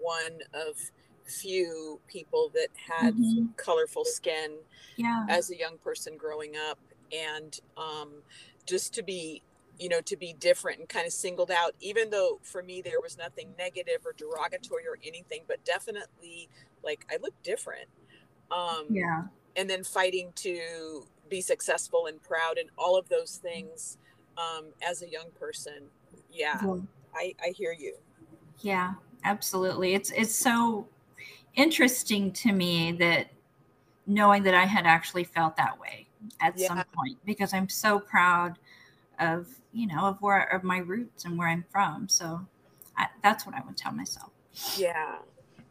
one 0.00 0.40
of 0.52 0.76
few 1.26 2.00
people 2.06 2.50
that 2.54 2.68
had 2.74 3.14
mm-hmm. 3.14 3.46
colorful 3.56 4.04
skin 4.04 4.52
yeah. 4.96 5.26
as 5.28 5.50
a 5.50 5.58
young 5.58 5.76
person 5.78 6.16
growing 6.16 6.54
up 6.56 6.78
and 7.12 7.60
um, 7.76 8.10
just 8.66 8.94
to 8.94 9.02
be 9.02 9.42
you 9.78 9.88
know 9.88 10.00
to 10.00 10.16
be 10.16 10.34
different 10.38 10.78
and 10.78 10.88
kind 10.88 11.06
of 11.06 11.12
singled 11.12 11.50
out 11.50 11.72
even 11.80 12.08
though 12.08 12.40
for 12.42 12.62
me 12.62 12.80
there 12.80 13.00
was 13.02 13.18
nothing 13.18 13.48
negative 13.58 13.98
or 14.06 14.14
derogatory 14.16 14.84
or 14.86 14.96
anything 15.04 15.42
but 15.46 15.62
definitely 15.66 16.48
like 16.82 17.04
i 17.10 17.18
look 17.20 17.34
different 17.42 17.86
um 18.50 18.86
yeah 18.88 19.24
and 19.54 19.68
then 19.68 19.84
fighting 19.84 20.32
to 20.34 21.06
be 21.28 21.42
successful 21.42 22.06
and 22.06 22.22
proud 22.22 22.56
and 22.58 22.70
all 22.78 22.98
of 22.98 23.08
those 23.10 23.36
things 23.36 23.98
um 24.38 24.66
as 24.82 25.02
a 25.02 25.10
young 25.10 25.30
person 25.38 25.82
yeah, 26.32 26.58
yeah. 26.64 26.76
i 27.14 27.34
i 27.44 27.48
hear 27.48 27.74
you 27.78 27.94
yeah 28.60 28.94
absolutely 29.24 29.94
it's 29.94 30.10
it's 30.12 30.34
so 30.34 30.88
interesting 31.56 32.32
to 32.32 32.52
me 32.52 32.92
that 32.92 33.28
knowing 34.06 34.42
that 34.44 34.54
I 34.54 34.64
had 34.64 34.86
actually 34.86 35.24
felt 35.24 35.56
that 35.56 35.78
way 35.80 36.06
at 36.40 36.56
yeah. 36.56 36.68
some 36.68 36.84
point 36.94 37.18
because 37.24 37.52
I'm 37.52 37.68
so 37.68 37.98
proud 37.98 38.58
of 39.18 39.48
you 39.72 39.86
know 39.86 40.04
of 40.04 40.20
where 40.20 40.42
of 40.54 40.62
my 40.62 40.78
roots 40.78 41.24
and 41.24 41.38
where 41.38 41.48
I'm 41.48 41.64
from. 41.70 42.08
So 42.08 42.46
I, 42.96 43.06
that's 43.22 43.44
what 43.46 43.54
I 43.54 43.62
would 43.66 43.76
tell 43.76 43.92
myself. 43.92 44.30
Yeah. 44.76 45.16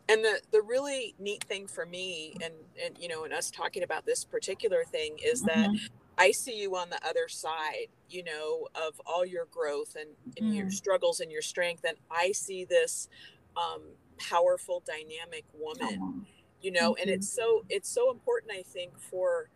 And 0.07 0.23
the 0.23 0.41
the 0.51 0.61
really 0.61 1.15
neat 1.19 1.43
thing 1.45 1.67
for 1.67 1.85
me 1.85 2.35
and 2.43 2.53
and 2.83 2.97
you 2.99 3.07
know 3.07 3.23
and 3.23 3.33
us 3.33 3.49
talking 3.49 3.83
about 3.83 4.05
this 4.05 4.23
particular 4.23 4.83
thing 4.83 5.17
is 5.23 5.41
that 5.43 5.69
mm-hmm. 5.69 5.85
I 6.17 6.31
see 6.31 6.59
you 6.59 6.75
on 6.75 6.89
the 6.89 6.99
other 7.07 7.27
side, 7.27 7.87
you 8.09 8.23
know, 8.23 8.67
of 8.75 9.01
all 9.05 9.25
your 9.25 9.45
growth 9.51 9.97
and, 9.99 10.09
and 10.37 10.53
mm. 10.53 10.57
your 10.57 10.71
struggles 10.71 11.19
and 11.19 11.29
your 11.29 11.41
strength. 11.41 11.83
And 11.85 11.97
I 12.09 12.31
see 12.31 12.63
this 12.63 13.09
um, 13.57 13.81
powerful 14.17 14.84
dynamic 14.86 15.45
woman 15.53 16.25
you 16.62 16.72
know 16.72 16.93
mm-hmm. 16.93 17.01
and 17.01 17.10
it's 17.10 17.29
so 17.29 17.63
it's 17.69 17.89
so 17.89 18.12
important 18.12 18.51
i 18.51 18.62
think 18.62 18.98
for 18.98 19.50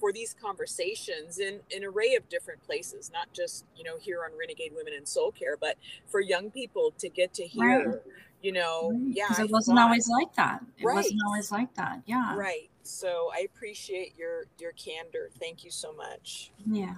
for 0.00 0.12
these 0.12 0.34
conversations 0.34 1.38
in 1.38 1.60
an 1.74 1.84
array 1.84 2.14
of 2.14 2.28
different 2.28 2.62
places 2.62 3.10
not 3.12 3.32
just 3.32 3.64
you 3.76 3.84
know 3.84 3.96
here 3.98 4.24
on 4.24 4.36
renegade 4.38 4.72
women 4.74 4.92
in 4.92 5.04
soul 5.06 5.30
care 5.30 5.56
but 5.56 5.76
for 6.06 6.20
young 6.20 6.50
people 6.50 6.92
to 6.98 7.08
get 7.08 7.32
to 7.34 7.44
hear 7.44 7.88
right. 7.90 7.98
you 8.42 8.52
know 8.52 8.90
right. 8.92 9.14
yeah 9.14 9.42
it 9.42 9.50
wasn't 9.50 9.76
thought, 9.76 9.84
always 9.84 10.08
like 10.08 10.34
that 10.34 10.60
it 10.78 10.84
right. 10.84 10.96
wasn't 10.96 11.20
always 11.26 11.52
like 11.52 11.72
that 11.74 12.00
yeah 12.06 12.34
right 12.34 12.70
so 12.82 13.30
i 13.34 13.40
appreciate 13.40 14.14
your 14.16 14.44
your 14.58 14.72
candor 14.72 15.30
thank 15.38 15.64
you 15.64 15.70
so 15.70 15.92
much 15.92 16.50
yeah 16.66 16.94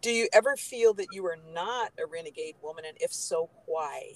do 0.00 0.10
you 0.10 0.28
ever 0.34 0.54
feel 0.56 0.92
that 0.92 1.06
you 1.12 1.24
are 1.24 1.38
not 1.52 1.92
a 1.98 2.06
renegade 2.06 2.56
woman 2.62 2.84
and 2.86 2.96
if 3.00 3.12
so 3.12 3.48
why 3.66 4.12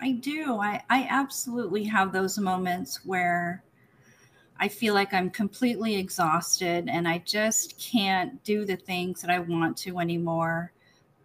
I 0.00 0.12
do. 0.12 0.58
I, 0.60 0.82
I 0.90 1.06
absolutely 1.08 1.84
have 1.84 2.12
those 2.12 2.38
moments 2.38 3.04
where 3.04 3.62
I 4.58 4.68
feel 4.68 4.94
like 4.94 5.12
I'm 5.12 5.30
completely 5.30 5.96
exhausted 5.96 6.88
and 6.88 7.08
I 7.08 7.18
just 7.18 7.78
can't 7.78 8.42
do 8.44 8.64
the 8.64 8.76
things 8.76 9.20
that 9.20 9.30
I 9.30 9.38
want 9.38 9.76
to 9.78 9.98
anymore 9.98 10.72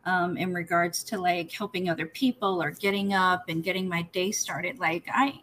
um, 0.06 0.38
in 0.38 0.54
regards 0.54 1.04
to 1.06 1.20
like 1.20 1.52
helping 1.52 1.90
other 1.90 2.06
people 2.06 2.62
or 2.62 2.72
getting 2.72 3.14
up 3.14 3.46
and 3.50 3.64
getting 3.64 3.88
my 3.88 4.04
day 4.14 4.32
started. 4.32 4.80
Like, 4.80 5.06
I, 5.14 5.42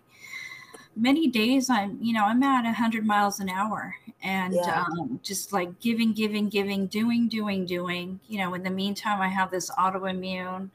many 0.96 1.28
days 1.28 1.70
I'm, 1.70 1.98
you 2.00 2.12
know, 2.12 2.24
I'm 2.24 2.42
at 2.42 2.64
100 2.64 3.06
miles 3.06 3.38
an 3.40 3.48
hour 3.48 3.94
and 4.22 4.54
yeah. 4.54 4.84
um, 4.84 5.20
just 5.22 5.52
like 5.52 5.78
giving, 5.78 6.12
giving, 6.12 6.48
giving, 6.48 6.86
doing, 6.86 7.28
doing, 7.28 7.66
doing. 7.66 8.18
You 8.28 8.38
know, 8.38 8.54
in 8.54 8.62
the 8.62 8.70
meantime, 8.70 9.20
I 9.20 9.28
have 9.28 9.50
this 9.50 9.70
autoimmune 9.70 10.70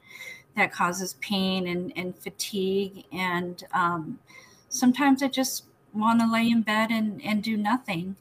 that 0.56 0.72
causes 0.72 1.16
pain 1.22 1.68
and, 1.68 1.94
and 1.96 2.18
fatigue. 2.18 3.06
And 3.12 3.64
um, 3.74 4.20
sometimes 4.70 5.24
I 5.24 5.28
just 5.28 5.66
want 5.94 6.20
to 6.22 6.32
lay 6.32 6.50
in 6.50 6.62
bed 6.62 6.92
and, 6.92 7.22
and 7.24 7.44
do 7.44 7.58
nothing. 7.58 8.16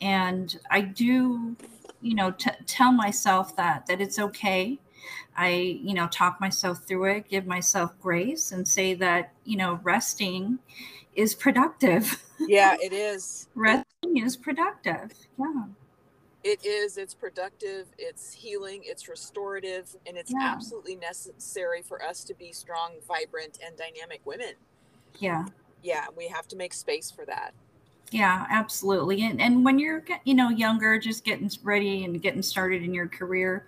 And 0.00 0.58
I 0.70 0.80
do, 0.80 1.56
you 2.00 2.14
know, 2.14 2.30
t- 2.30 2.50
tell 2.66 2.92
myself 2.92 3.56
that, 3.56 3.86
that 3.86 4.00
it's 4.00 4.18
okay. 4.18 4.78
I, 5.36 5.50
you 5.50 5.94
know, 5.94 6.08
talk 6.08 6.40
myself 6.40 6.84
through 6.86 7.04
it, 7.04 7.28
give 7.28 7.46
myself 7.46 7.92
grace 8.00 8.52
and 8.52 8.66
say 8.66 8.94
that, 8.94 9.32
you 9.44 9.56
know, 9.56 9.80
resting 9.82 10.58
is 11.14 11.34
productive. 11.34 12.22
Yeah, 12.40 12.76
it 12.80 12.92
is. 12.92 13.48
resting 13.54 14.18
is 14.18 14.36
productive. 14.36 15.12
Yeah 15.38 15.64
it 16.44 16.64
is 16.64 16.98
it's 16.98 17.14
productive 17.14 17.86
it's 17.98 18.32
healing 18.32 18.80
it's 18.84 19.08
restorative 19.08 19.96
and 20.06 20.16
it's 20.16 20.32
yeah. 20.32 20.52
absolutely 20.54 20.96
necessary 20.96 21.82
for 21.82 22.02
us 22.02 22.22
to 22.24 22.34
be 22.34 22.52
strong 22.52 22.92
vibrant 23.06 23.58
and 23.64 23.76
dynamic 23.76 24.20
women. 24.24 24.54
Yeah. 25.18 25.46
Yeah 25.82 26.06
we 26.16 26.28
have 26.28 26.46
to 26.48 26.56
make 26.56 26.72
space 26.72 27.10
for 27.10 27.24
that. 27.26 27.52
Yeah 28.10 28.46
absolutely 28.50 29.22
and, 29.22 29.40
and 29.40 29.64
when 29.64 29.78
you're 29.78 30.04
you 30.24 30.34
know 30.34 30.48
younger 30.48 30.98
just 30.98 31.24
getting 31.24 31.50
ready 31.62 32.04
and 32.04 32.22
getting 32.22 32.42
started 32.42 32.82
in 32.82 32.94
your 32.94 33.08
career 33.08 33.66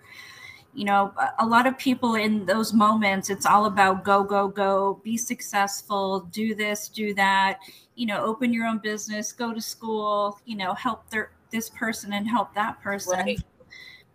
you 0.73 0.85
know, 0.85 1.13
a 1.39 1.45
lot 1.45 1.67
of 1.67 1.77
people 1.77 2.15
in 2.15 2.45
those 2.45 2.73
moments, 2.73 3.29
it's 3.29 3.45
all 3.45 3.65
about 3.65 4.03
go, 4.03 4.23
go, 4.23 4.47
go, 4.47 5.01
be 5.03 5.17
successful, 5.17 6.21
do 6.31 6.55
this, 6.55 6.87
do 6.87 7.13
that, 7.15 7.59
you 7.95 8.05
know, 8.05 8.23
open 8.23 8.53
your 8.53 8.65
own 8.65 8.77
business, 8.77 9.33
go 9.33 9.53
to 9.53 9.59
school, 9.59 10.39
you 10.45 10.55
know, 10.55 10.73
help 10.73 11.09
their, 11.09 11.31
this 11.51 11.69
person 11.69 12.13
and 12.13 12.27
help 12.27 12.53
that 12.55 12.81
person. 12.81 13.19
Right. 13.19 13.43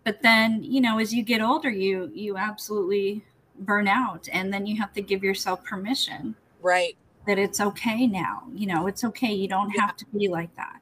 But 0.03 0.21
then, 0.21 0.63
you 0.63 0.81
know, 0.81 0.99
as 0.99 1.13
you 1.13 1.23
get 1.23 1.41
older, 1.41 1.69
you 1.69 2.11
you 2.13 2.37
absolutely 2.37 3.23
burn 3.59 3.87
out 3.87 4.29
and 4.31 4.53
then 4.53 4.65
you 4.65 4.77
have 4.77 4.93
to 4.93 5.01
give 5.01 5.23
yourself 5.23 5.63
permission. 5.63 6.35
Right. 6.61 6.95
That 7.25 7.37
it's 7.37 7.59
okay 7.59 8.07
now. 8.07 8.43
You 8.53 8.67
know, 8.67 8.87
it's 8.87 9.03
okay. 9.03 9.33
You 9.33 9.47
don't 9.47 9.71
yeah. 9.75 9.81
have 9.81 9.97
to 9.97 10.05
be 10.13 10.27
like 10.27 10.55
that 10.55 10.81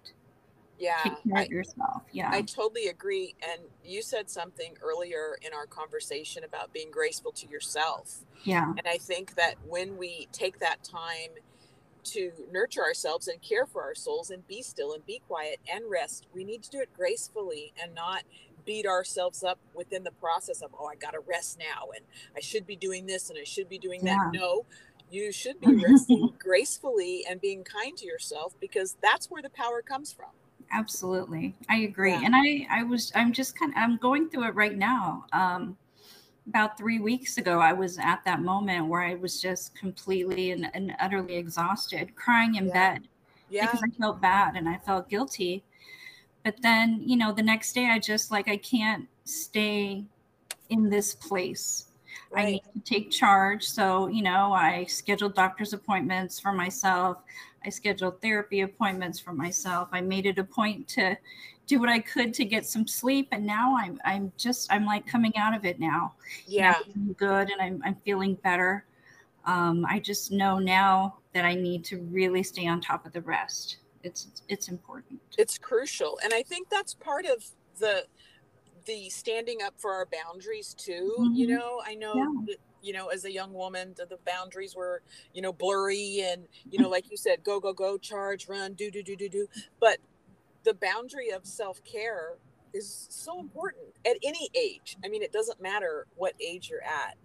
yeah 0.77 0.97
take 1.03 1.24
care 1.24 1.38
I, 1.38 1.43
of 1.43 1.50
yourself 1.50 2.03
yeah 2.12 2.29
i 2.31 2.41
totally 2.41 2.88
agree 2.88 3.35
and 3.50 3.62
you 3.83 4.01
said 4.01 4.29
something 4.29 4.75
earlier 4.81 5.38
in 5.41 5.53
our 5.53 5.65
conversation 5.65 6.43
about 6.43 6.74
being 6.74 6.91
graceful 6.91 7.31
to 7.33 7.47
yourself 7.47 8.19
yeah 8.43 8.69
and 8.69 8.85
i 8.85 8.97
think 8.97 9.35
that 9.35 9.55
when 9.65 9.97
we 9.97 10.27
take 10.31 10.59
that 10.59 10.83
time 10.83 11.31
to 12.05 12.31
nurture 12.51 12.83
ourselves 12.83 13.27
and 13.27 13.41
care 13.41 13.65
for 13.65 13.83
our 13.83 13.95
souls 13.95 14.29
and 14.29 14.47
be 14.47 14.62
still 14.62 14.93
and 14.93 15.05
be 15.05 15.21
quiet 15.27 15.59
and 15.71 15.83
rest. 15.89 16.27
We 16.33 16.43
need 16.43 16.63
to 16.63 16.69
do 16.69 16.79
it 16.79 16.89
gracefully 16.95 17.74
and 17.81 17.93
not 17.93 18.24
beat 18.65 18.85
ourselves 18.85 19.43
up 19.43 19.59
within 19.74 20.03
the 20.03 20.12
process 20.12 20.62
of 20.62 20.71
oh 20.79 20.88
i 20.88 20.95
gotta 20.95 21.19
rest 21.27 21.59
now 21.59 21.89
and 21.95 22.03
i 22.35 22.39
should 22.39 22.65
be 22.65 22.75
doing 22.75 23.05
this 23.05 23.29
and 23.29 23.38
i 23.39 23.43
should 23.43 23.69
be 23.69 23.77
doing 23.77 24.03
that. 24.03 24.31
Yeah. 24.33 24.39
no 24.39 24.65
you 25.12 25.31
should 25.31 25.59
be 25.62 25.75
resting 25.88 26.33
gracefully 26.39 27.24
and 27.29 27.39
being 27.39 27.63
kind 27.63 27.95
to 27.97 28.05
yourself 28.05 28.55
because 28.59 28.97
that's 29.01 29.29
where 29.29 29.41
the 29.41 29.51
power 29.51 29.83
comes 29.83 30.12
from. 30.12 30.29
Absolutely. 30.71 31.53
I 31.69 31.77
agree. 31.77 32.12
Yeah. 32.12 32.21
and 32.25 32.35
i 32.35 32.67
i 32.71 32.83
was 32.83 33.12
i'm 33.15 33.31
just 33.31 33.57
kind 33.57 33.71
of 33.71 33.77
i'm 33.77 33.97
going 33.97 34.29
through 34.29 34.47
it 34.47 34.55
right 34.55 34.75
now. 34.75 35.25
Um 35.31 35.77
about 36.47 36.77
three 36.77 36.99
weeks 36.99 37.37
ago 37.37 37.59
i 37.59 37.73
was 37.73 37.97
at 37.97 38.23
that 38.23 38.41
moment 38.41 38.87
where 38.87 39.01
i 39.01 39.15
was 39.15 39.41
just 39.41 39.75
completely 39.75 40.51
and, 40.51 40.69
and 40.73 40.95
utterly 40.99 41.35
exhausted 41.35 42.15
crying 42.15 42.55
in 42.55 42.67
yeah. 42.67 42.73
bed 42.73 43.07
yeah. 43.49 43.65
because 43.65 43.81
i 43.83 43.89
felt 43.99 44.21
bad 44.21 44.55
and 44.55 44.69
i 44.69 44.77
felt 44.77 45.09
guilty 45.09 45.63
but 46.43 46.55
then 46.61 47.01
you 47.03 47.15
know 47.17 47.31
the 47.31 47.43
next 47.43 47.73
day 47.73 47.87
i 47.87 47.97
just 47.97 48.31
like 48.31 48.47
i 48.47 48.57
can't 48.57 49.07
stay 49.23 50.03
in 50.69 50.89
this 50.89 51.15
place 51.15 51.85
right. 52.31 52.47
i 52.47 52.51
need 52.51 52.63
to 52.73 52.79
take 52.81 53.09
charge 53.09 53.63
so 53.63 54.07
you 54.07 54.21
know 54.21 54.53
i 54.53 54.85
scheduled 54.85 55.33
doctor's 55.33 55.73
appointments 55.73 56.39
for 56.39 56.53
myself 56.53 57.17
I 57.65 57.69
scheduled 57.69 58.21
therapy 58.21 58.61
appointments 58.61 59.19
for 59.19 59.33
myself. 59.33 59.89
I 59.91 59.99
made 59.99 60.27
it 60.27 60.37
a 60.37 60.43
point 60.43 60.87
to 60.89 61.17
do 61.67 61.79
what 61.79 61.89
I 61.89 62.00
could 62.00 62.34
to 62.36 62.45
get 62.45 62.65
some 62.65 62.88
sleep. 62.88 63.29
And 63.31 63.45
now 63.45 63.75
I'm 63.77 64.00
I'm 64.05 64.31
just 64.38 64.72
I'm 64.72 64.86
like 64.86 65.05
coming 65.05 65.36
out 65.38 65.55
of 65.55 65.65
it 65.65 65.79
now. 65.79 66.13
Yeah. 66.48 66.75
I'm 66.95 67.13
good 67.13 67.50
and 67.50 67.62
I'm 67.62 67.81
I'm 67.86 67.95
feeling 68.05 68.36
better. 68.36 68.86
Um, 69.45 69.86
I 69.88 70.00
just 70.00 70.31
know 70.31 70.57
now 70.57 71.17
that 71.34 71.45
I 71.45 71.53
need 71.53 71.84
to 71.86 71.98
really 71.98 72.43
stay 72.43 72.67
on 72.67 72.81
top 72.81 73.05
of 73.05 73.13
the 73.13 73.22
rest. 73.22 73.77
It's 74.03 74.43
it's 74.50 74.69
important. 74.69 75.19
It's 75.38 75.57
crucial. 75.57 76.19
And 76.24 76.34
I 76.34 76.43
think 76.43 76.69
that's 76.69 76.93
part 76.93 77.25
of 77.25 77.43
the 77.79 78.05
the 78.86 79.10
standing 79.10 79.62
up 79.63 79.74
for 79.77 79.91
our 79.93 80.05
boundaries 80.05 80.74
too. 80.74 81.15
Mm-hmm. 81.19 81.36
You 81.36 81.48
know, 81.48 81.81
I 81.86 81.95
know 81.95 82.13
yeah 82.15 82.55
you 82.86 82.93
know, 82.93 83.07
as 83.07 83.25
a 83.25 83.31
young 83.31 83.51
woman, 83.51 83.93
the, 83.98 84.05
the 84.05 84.19
boundaries 84.25 84.75
were, 84.75 85.01
you 85.34 85.41
know, 85.41 85.51
blurry 85.51 86.22
and, 86.24 86.48
you 86.69 86.79
know, 86.79 86.88
like 86.95 87.10
you 87.10 87.17
said, 87.17 87.43
go, 87.43 87.60
go, 87.60 87.74
go, 87.74 87.98
charge, 87.98 88.48
run, 88.48 88.74
do, 88.74 88.91
do, 88.91 89.01
do, 89.01 89.15
do, 89.15 89.27
do. 89.27 89.48
But 89.79 89.98
the 90.65 90.74
boundary 90.74 91.29
of 91.29 91.45
self 91.45 91.81
care 91.86 92.36
is 92.74 93.07
so 93.10 93.39
important 93.39 93.86
at 94.05 94.17
any 94.22 94.50
age. 94.53 94.98
I 95.05 95.07
mean, 95.07 95.24
it 95.24 95.31
doesn't 95.31 95.62
matter 95.62 96.07
what 96.17 96.34
age 96.41 96.69
you're 96.69 96.84
at. 96.84 97.15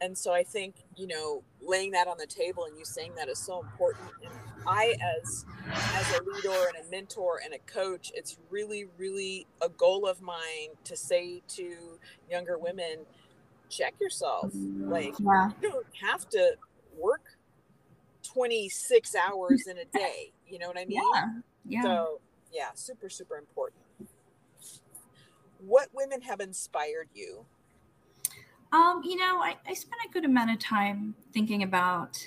And 0.00 0.16
so 0.16 0.32
I 0.32 0.42
think, 0.42 0.76
you 0.96 1.06
know, 1.06 1.42
laying 1.60 1.92
that 1.92 2.06
on 2.06 2.18
the 2.18 2.26
table 2.26 2.64
and 2.64 2.76
you 2.78 2.84
saying 2.84 3.12
that 3.16 3.28
is 3.28 3.38
so 3.38 3.60
important. 3.60 4.10
And 4.22 4.32
I, 4.66 4.94
as 5.00 5.44
as 5.72 6.18
a 6.18 6.22
leader 6.22 6.66
and 6.76 6.86
a 6.86 6.90
mentor 6.90 7.40
and 7.44 7.54
a 7.54 7.58
coach, 7.58 8.12
it's 8.14 8.36
really, 8.50 8.86
really 8.98 9.46
a 9.60 9.68
goal 9.68 10.06
of 10.06 10.20
mine 10.20 10.70
to 10.84 10.96
say 10.96 11.42
to 11.48 11.98
younger 12.30 12.58
women, 12.58 12.98
check 13.68 13.94
yourself. 14.00 14.50
Like 14.54 15.14
yeah. 15.18 15.50
you 15.62 15.70
don't 15.70 15.86
have 16.00 16.28
to 16.30 16.56
work 16.98 17.38
26 18.24 19.14
hours 19.14 19.66
in 19.66 19.78
a 19.78 19.84
day. 19.84 20.32
You 20.48 20.58
know 20.58 20.68
what 20.68 20.78
I 20.78 20.84
mean? 20.84 21.00
Yeah. 21.14 21.26
Yeah. 21.64 21.82
So 21.82 22.20
yeah, 22.52 22.70
super, 22.74 23.08
super 23.08 23.36
important. 23.36 23.82
What 25.58 25.88
women 25.92 26.20
have 26.22 26.40
inspired 26.40 27.08
you? 27.14 27.44
Um, 28.72 29.02
you 29.04 29.16
know, 29.16 29.38
I, 29.38 29.56
I 29.66 29.74
spent 29.74 30.00
a 30.08 30.12
good 30.12 30.24
amount 30.24 30.50
of 30.50 30.58
time 30.58 31.14
thinking 31.32 31.62
about 31.62 32.18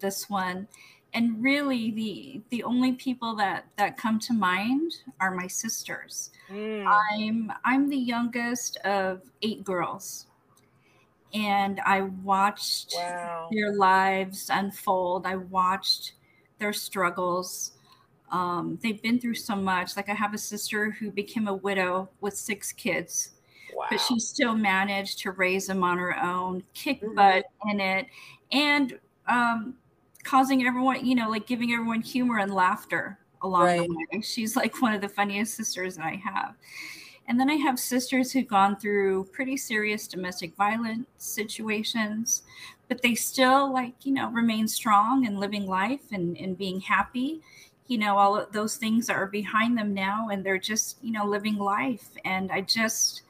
this 0.00 0.28
one 0.28 0.68
and 1.14 1.42
really 1.42 1.92
the 1.92 2.42
the 2.50 2.62
only 2.64 2.92
people 2.92 3.36
that 3.36 3.64
that 3.76 3.96
come 3.96 4.18
to 4.18 4.32
mind 4.32 4.92
are 5.20 5.30
my 5.30 5.46
sisters 5.46 6.30
mm. 6.50 6.84
i'm 6.84 7.50
i'm 7.64 7.88
the 7.88 7.96
youngest 7.96 8.76
of 8.78 9.22
eight 9.40 9.62
girls 9.62 10.26
and 11.34 11.80
I 11.84 12.02
watched 12.02 12.94
wow. 12.96 13.48
their 13.50 13.74
lives 13.74 14.48
unfold. 14.52 15.26
I 15.26 15.36
watched 15.36 16.12
their 16.60 16.72
struggles. 16.72 17.72
Um, 18.34 18.80
they've 18.82 19.00
been 19.00 19.20
through 19.20 19.36
so 19.36 19.54
much. 19.54 19.96
Like 19.96 20.08
I 20.08 20.14
have 20.14 20.34
a 20.34 20.38
sister 20.38 20.90
who 20.90 21.12
became 21.12 21.46
a 21.46 21.54
widow 21.54 22.10
with 22.20 22.36
six 22.36 22.72
kids, 22.72 23.30
wow. 23.76 23.86
but 23.88 24.00
she 24.00 24.18
still 24.18 24.56
managed 24.56 25.20
to 25.20 25.30
raise 25.30 25.68
them 25.68 25.84
on 25.84 25.98
her 25.98 26.20
own, 26.20 26.64
kick 26.74 27.00
mm-hmm. 27.00 27.14
butt 27.14 27.44
in 27.70 27.78
it, 27.78 28.06
and 28.50 28.98
um, 29.28 29.74
causing 30.24 30.66
everyone, 30.66 31.06
you 31.06 31.14
know, 31.14 31.30
like 31.30 31.46
giving 31.46 31.72
everyone 31.72 32.00
humor 32.00 32.38
and 32.38 32.52
laughter 32.52 33.20
along 33.42 33.66
right. 33.66 33.88
the 33.88 34.06
way. 34.12 34.20
She's 34.22 34.56
like 34.56 34.82
one 34.82 34.92
of 34.92 35.00
the 35.00 35.08
funniest 35.08 35.54
sisters 35.54 35.94
that 35.96 36.04
I 36.04 36.16
have. 36.16 36.56
And 37.28 37.38
then 37.38 37.48
I 37.48 37.54
have 37.54 37.78
sisters 37.78 38.32
who've 38.32 38.48
gone 38.48 38.76
through 38.76 39.28
pretty 39.32 39.56
serious 39.56 40.08
domestic 40.08 40.56
violence 40.56 41.06
situations, 41.18 42.42
but 42.88 43.00
they 43.00 43.14
still 43.14 43.72
like, 43.72 43.94
you 44.04 44.12
know, 44.12 44.28
remain 44.30 44.66
strong 44.66 45.24
and 45.24 45.38
living 45.38 45.66
life 45.66 46.10
and, 46.12 46.36
and 46.36 46.58
being 46.58 46.80
happy. 46.80 47.40
You 47.86 47.98
know, 47.98 48.16
all 48.16 48.36
of 48.36 48.52
those 48.52 48.76
things 48.76 49.10
are 49.10 49.26
behind 49.26 49.76
them 49.76 49.92
now 49.92 50.28
and 50.30 50.44
they're 50.44 50.58
just, 50.58 50.96
you 51.02 51.12
know, 51.12 51.26
living 51.26 51.56
life. 51.56 52.08
And 52.24 52.50
I 52.50 52.62
just, 52.62 53.22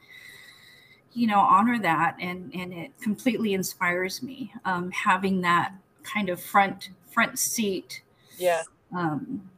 you 1.13 1.27
know, 1.27 1.41
honor 1.41 1.79
that 1.81 2.17
and 2.21 2.55
and 2.55 2.73
it 2.73 3.01
completely 3.01 3.55
inspires 3.55 4.23
me. 4.23 4.53
Um, 4.65 4.91
having 4.93 5.41
that 5.41 5.73
kind 6.05 6.29
of 6.29 6.41
front 6.41 6.91
front 7.11 7.39
seat 7.39 8.03
yeah 8.39 8.63
um 8.95 9.51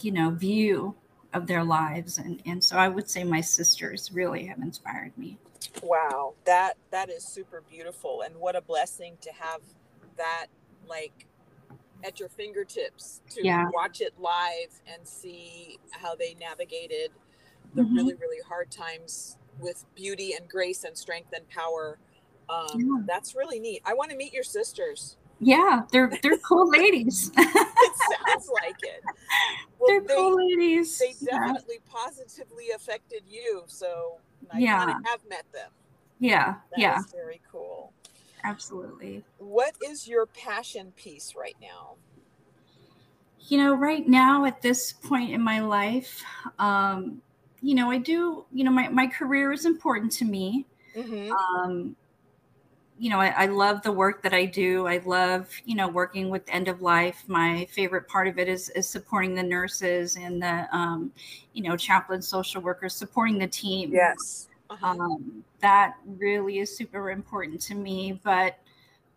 you 0.00 0.10
know 0.10 0.30
view 0.30 0.94
of 1.32 1.46
their 1.46 1.64
lives 1.64 2.18
and 2.18 2.42
and 2.44 2.62
so 2.62 2.76
i 2.76 2.88
would 2.88 3.08
say 3.08 3.24
my 3.24 3.40
sisters 3.40 4.10
really 4.12 4.46
have 4.46 4.58
inspired 4.58 5.16
me 5.16 5.38
wow 5.82 6.34
that 6.44 6.76
that 6.90 7.08
is 7.08 7.24
super 7.24 7.62
beautiful 7.70 8.22
and 8.22 8.34
what 8.36 8.56
a 8.56 8.60
blessing 8.60 9.16
to 9.20 9.30
have 9.32 9.60
that 10.16 10.46
like 10.88 11.26
at 12.04 12.20
your 12.20 12.28
fingertips 12.28 13.20
to 13.30 13.44
yeah. 13.44 13.66
watch 13.72 14.00
it 14.00 14.12
live 14.18 14.80
and 14.92 15.06
see 15.06 15.78
how 15.90 16.14
they 16.14 16.34
navigated 16.40 17.10
the 17.74 17.82
mm-hmm. 17.82 17.94
really 17.94 18.14
really 18.14 18.42
hard 18.46 18.70
times 18.70 19.36
with 19.60 19.84
beauty 19.94 20.34
and 20.38 20.48
grace 20.48 20.84
and 20.84 20.96
strength 20.96 21.32
and 21.34 21.48
power 21.48 21.98
um, 22.48 22.68
yeah. 22.74 23.02
that's 23.06 23.34
really 23.34 23.58
neat 23.58 23.82
i 23.84 23.94
want 23.94 24.10
to 24.10 24.16
meet 24.16 24.32
your 24.32 24.44
sisters 24.44 25.16
yeah, 25.40 25.82
they're 25.92 26.10
they're 26.22 26.38
cool 26.38 26.68
ladies. 26.70 27.30
it 27.36 27.96
sounds 28.26 28.50
like 28.62 28.76
it. 28.82 29.02
Well, 29.78 29.88
they're 29.88 30.00
they, 30.00 30.14
cool 30.14 30.36
ladies. 30.36 30.98
They 30.98 31.14
definitely 31.24 31.80
yeah. 31.84 31.92
positively 31.92 32.70
affected 32.74 33.22
you, 33.28 33.64
so 33.66 34.18
I 34.50 34.58
yeah. 34.58 34.94
have 35.04 35.20
met 35.28 35.44
them. 35.52 35.70
Yeah, 36.18 36.54
that 36.70 36.78
yeah. 36.78 37.02
very 37.12 37.42
cool. 37.50 37.92
Absolutely. 38.44 39.24
What 39.38 39.74
is 39.84 40.06
your 40.06 40.26
passion 40.26 40.92
piece 40.96 41.34
right 41.36 41.56
now? 41.60 41.94
You 43.48 43.58
know, 43.58 43.74
right 43.74 44.06
now 44.06 44.44
at 44.44 44.62
this 44.62 44.92
point 44.92 45.30
in 45.30 45.40
my 45.40 45.60
life, 45.60 46.22
um, 46.58 47.22
you 47.62 47.74
know, 47.74 47.90
I 47.90 47.98
do. 47.98 48.44
You 48.52 48.64
know, 48.64 48.70
my 48.70 48.88
my 48.88 49.06
career 49.06 49.52
is 49.52 49.66
important 49.66 50.12
to 50.12 50.24
me. 50.24 50.66
Mm-hmm. 50.96 51.32
Um, 51.32 51.96
you 52.98 53.10
know, 53.10 53.20
I, 53.20 53.28
I, 53.28 53.46
love 53.46 53.82
the 53.82 53.92
work 53.92 54.22
that 54.22 54.32
I 54.32 54.46
do. 54.46 54.86
I 54.86 55.02
love, 55.04 55.50
you 55.66 55.74
know, 55.74 55.86
working 55.86 56.30
with 56.30 56.42
end 56.48 56.68
of 56.68 56.80
life. 56.80 57.24
My 57.26 57.66
favorite 57.70 58.08
part 58.08 58.26
of 58.26 58.38
it 58.38 58.48
is, 58.48 58.70
is 58.70 58.88
supporting 58.88 59.34
the 59.34 59.42
nurses 59.42 60.16
and 60.16 60.42
the, 60.42 60.66
um, 60.74 61.12
you 61.52 61.62
know, 61.62 61.76
chaplain 61.76 62.22
social 62.22 62.62
workers, 62.62 62.94
supporting 62.94 63.38
the 63.38 63.48
team. 63.48 63.92
Yes. 63.92 64.48
Uh-huh. 64.68 64.86
Um, 64.86 65.44
that 65.60 65.94
really 66.04 66.58
is 66.58 66.76
super 66.76 67.10
important 67.10 67.60
to 67.62 67.74
me. 67.74 68.20
But, 68.22 68.58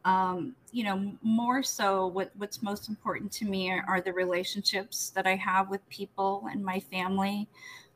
um, 0.05 0.55
you 0.71 0.83
know, 0.83 1.13
more 1.21 1.63
so 1.63 2.07
what, 2.07 2.31
what's 2.37 2.61
most 2.61 2.89
important 2.89 3.31
to 3.33 3.45
me 3.45 3.71
are, 3.71 3.83
are 3.87 4.01
the 4.01 4.13
relationships 4.13 5.09
that 5.11 5.25
I 5.25 5.35
have 5.35 5.69
with 5.69 5.87
people 5.89 6.47
and 6.51 6.63
my 6.63 6.79
family, 6.79 7.47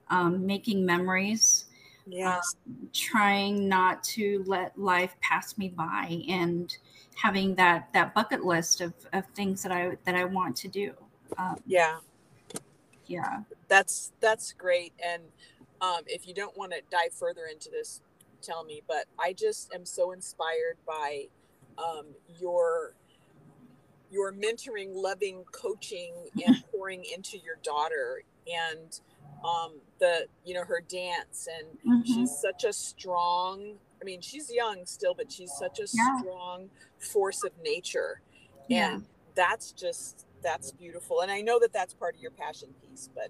um, 0.10 0.46
making 0.46 0.86
memories 0.86 1.66
Yes. 2.06 2.56
Um, 2.68 2.90
trying 2.94 3.68
not 3.68 4.04
to 4.06 4.44
let 4.46 4.78
life 4.78 5.16
pass 5.22 5.58
me 5.58 5.70
by 5.70 6.22
and 6.28 6.76
having 7.16 7.56
that 7.56 7.90
that 7.94 8.14
bucket 8.14 8.44
list 8.44 8.82
of, 8.82 8.94
of 9.14 9.26
things 9.36 9.64
that 9.64 9.72
I 9.72 9.98
that 10.06 10.16
I 10.16 10.26
want 10.26 10.56
to 10.58 10.68
do. 10.68 10.94
Um, 11.38 11.62
yeah. 11.66 11.98
Yeah. 13.08 13.42
That's 13.68 14.12
that's 14.20 14.54
great. 14.54 14.94
And 15.04 15.24
um, 15.84 16.02
if 16.08 16.28
you 16.28 16.34
don't 16.34 16.58
want 16.58 16.72
to 16.74 16.82
dive 16.90 17.14
further 17.14 17.46
into 17.52 17.70
this, 17.70 18.02
tell 18.42 18.64
me. 18.64 18.82
But 18.88 19.06
I 19.20 19.34
just 19.34 19.74
am 19.74 19.86
so 19.86 20.14
inspired 20.14 20.78
by 20.88 21.26
um, 21.78 22.08
your 22.40 22.96
your 24.12 24.32
mentoring, 24.34 24.92
loving, 24.94 25.44
coaching, 25.52 26.14
and 26.46 26.56
pouring 26.72 27.04
into 27.14 27.38
your 27.38 27.58
daughter, 27.64 28.24
and 28.48 29.02
um, 29.44 29.82
the 30.00 30.28
you 30.46 30.54
know 30.54 30.64
her 30.66 30.82
dance, 30.88 31.48
and 31.60 31.78
Mhm. 31.86 32.08
she's 32.08 32.32
such 32.32 32.64
a 32.64 32.74
strong. 32.74 33.76
I 34.02 34.06
mean, 34.06 34.22
she's 34.22 34.52
young 34.54 34.86
still, 34.86 35.16
but 35.16 35.32
she's 35.32 35.54
such 35.54 35.80
a 35.80 35.88
Yeah. 35.94 36.18
strong 36.20 36.70
force 37.00 37.44
of 37.44 37.52
nature, 37.64 38.22
Yeah. 38.70 38.96
and 38.96 39.06
that's 39.36 39.74
just 39.74 40.28
that's 40.44 40.72
beautiful. 40.72 41.22
And 41.22 41.32
I 41.32 41.42
know 41.42 41.60
that 41.60 41.74
that's 41.74 41.94
part 41.94 42.16
of 42.16 42.22
your 42.22 42.32
passion 42.32 42.70
piece, 42.82 43.10
but 43.16 43.30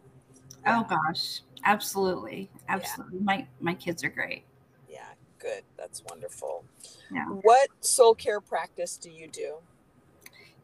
Oh 0.67 0.85
gosh, 0.89 1.41
absolutely, 1.65 2.49
absolutely. 2.69 3.19
My 3.19 3.47
my 3.59 3.73
kids 3.73 4.03
are 4.03 4.09
great. 4.09 4.45
yeah, 4.89 5.13
good. 5.39 5.63
That's 5.77 6.03
wonderful. 6.09 6.63
Yeah. 7.11 7.25
What 7.25 7.69
soul 7.81 8.15
care 8.15 8.41
practice 8.41 8.97
do 8.97 9.09
you 9.09 9.27
do? 9.27 9.55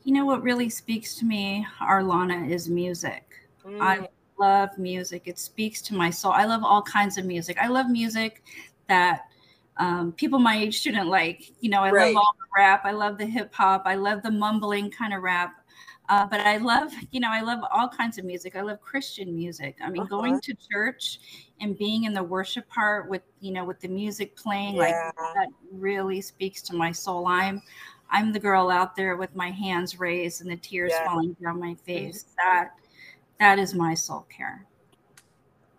You 0.04 0.14
know 0.14 0.26
what 0.26 0.42
really 0.44 0.70
speaks 0.70 1.16
to 1.16 1.26
me, 1.26 1.68
Arlana, 1.82 2.50
is 2.50 2.70
music. 2.70 3.26
Mm, 3.66 3.82
I 3.82 4.08
love 4.40 4.70
music. 4.78 5.24
It 5.28 5.38
speaks 5.38 5.82
to 5.84 5.94
my 5.94 6.10
soul. 6.10 6.32
I 6.32 6.46
love 6.46 6.64
all 6.64 6.82
kinds 6.82 7.18
of 7.18 7.26
music. 7.26 7.58
I 7.62 7.68
love 7.68 7.90
music 7.90 8.44
that 8.88 9.26
um, 9.78 10.14
people 10.14 10.40
my 10.40 10.58
age 10.58 10.80
shouldn't 10.80 11.08
like. 11.10 11.52
You 11.60 11.70
know, 11.70 11.82
I 11.82 11.92
Right. 11.92 12.16
love 12.16 12.24
all 12.24 12.36
the 12.40 12.62
rap. 12.62 12.86
I 12.86 12.92
love 12.92 13.18
the 13.18 13.26
hip 13.26 13.54
hop. 13.54 13.84
I 13.86 13.96
love 13.96 14.24
the 14.24 14.32
mumbling 14.32 14.90
kind 14.90 15.14
of 15.14 15.22
rap. 15.22 15.59
Uh, 16.10 16.26
but 16.26 16.39
I 16.39 16.58
love, 16.58 16.91
you 17.12 17.19
know, 17.19 17.30
I 17.32 17.41
love 17.41 17.60
all 17.72 17.88
kinds 17.88 18.17
of 18.17 18.26
music. 18.26 18.56
I 18.56 18.62
love 18.62 18.82
Christian 18.82 19.36
music. 19.36 19.78
I 19.82 19.89
mean, 19.91 20.02
Uh-huh. 20.02 20.10
going 20.10 20.39
to 20.41 20.56
church 20.72 21.19
and 21.62 21.78
being 21.78 22.06
in 22.06 22.13
the 22.13 22.24
worship 22.24 22.67
part 22.67 23.08
with, 23.08 23.22
you 23.41 23.52
know, 23.52 23.63
with 23.63 23.80
the 23.80 23.88
music 23.88 24.36
playing, 24.36 24.76
Yeah. 24.76 25.12
like 25.15 25.34
that 25.36 25.50
really 25.72 26.19
speaks 26.19 26.63
to 26.63 26.76
my 26.76 26.91
soul. 26.91 27.28
I'm, 27.28 27.62
I'm 28.10 28.34
the 28.34 28.39
girl 28.39 28.72
out 28.72 28.95
there 28.95 29.17
with 29.17 29.36
my 29.36 29.52
hands 29.52 30.00
raised 30.00 30.41
and 30.41 30.50
the 30.50 30.58
tears 30.58 30.91
Yeah. 30.93 31.06
falling 31.06 31.36
down 31.43 31.60
my 31.60 31.76
face. 31.76 32.26
That, 32.38 32.72
that 33.39 33.60
is 33.60 33.76
my 33.76 33.93
soul 33.93 34.26
care. 34.36 34.65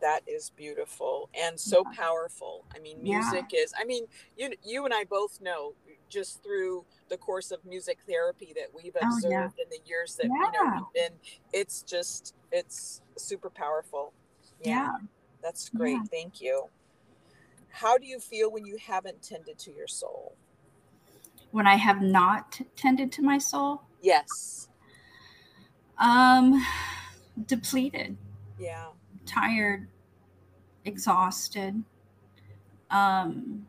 that 0.00 0.22
is 0.26 0.48
beautiful 0.56 1.28
and 1.34 1.60
so 1.60 1.84
powerful. 1.94 2.64
I 2.74 2.78
mean, 2.78 2.96
Yeah. 3.02 3.18
music 3.18 3.50
is. 3.52 3.74
I 3.78 3.84
mean, 3.84 4.06
you 4.34 4.50
you 4.64 4.86
and 4.86 4.94
I 4.94 5.04
both 5.04 5.42
know 5.42 5.74
just 6.10 6.42
through 6.42 6.84
the 7.08 7.16
course 7.16 7.50
of 7.50 7.64
music 7.64 7.98
therapy 8.06 8.52
that 8.56 8.66
we've 8.74 8.96
Oh, 9.02 9.06
observed 9.06 9.32
yeah. 9.32 9.44
in 9.64 9.70
the 9.70 9.78
years 9.86 10.16
that 10.16 10.24
you 10.26 10.38
know 10.52 10.72
we've 10.94 11.02
been. 11.08 11.12
It's 11.52 11.82
just 11.82 12.34
it's 12.52 13.00
super 13.16 13.48
powerful. 13.48 14.12
Yeah. 14.62 14.96
that's 15.42 15.70
great. 15.70 15.92
Yeah. 15.92 16.02
Thank 16.10 16.40
you. 16.42 16.64
How 17.70 17.96
do 17.96 18.04
you 18.06 18.18
feel 18.18 18.50
when 18.52 18.66
you 18.66 18.76
haven't 18.76 19.22
tended 19.22 19.58
to 19.60 19.72
your 19.72 19.86
soul? 19.86 20.36
When 21.52 21.66
I 21.66 21.76
have 21.76 22.02
not 22.02 22.60
tended 22.76 23.10
to 23.12 23.22
my 23.22 23.38
soul, 23.38 23.82
Yes. 24.02 24.68
um, 25.98 26.64
depleted. 27.46 28.16
Yeah. 28.58 28.88
tired, 29.24 29.88
exhausted. 30.84 31.82
Um, 32.90 33.66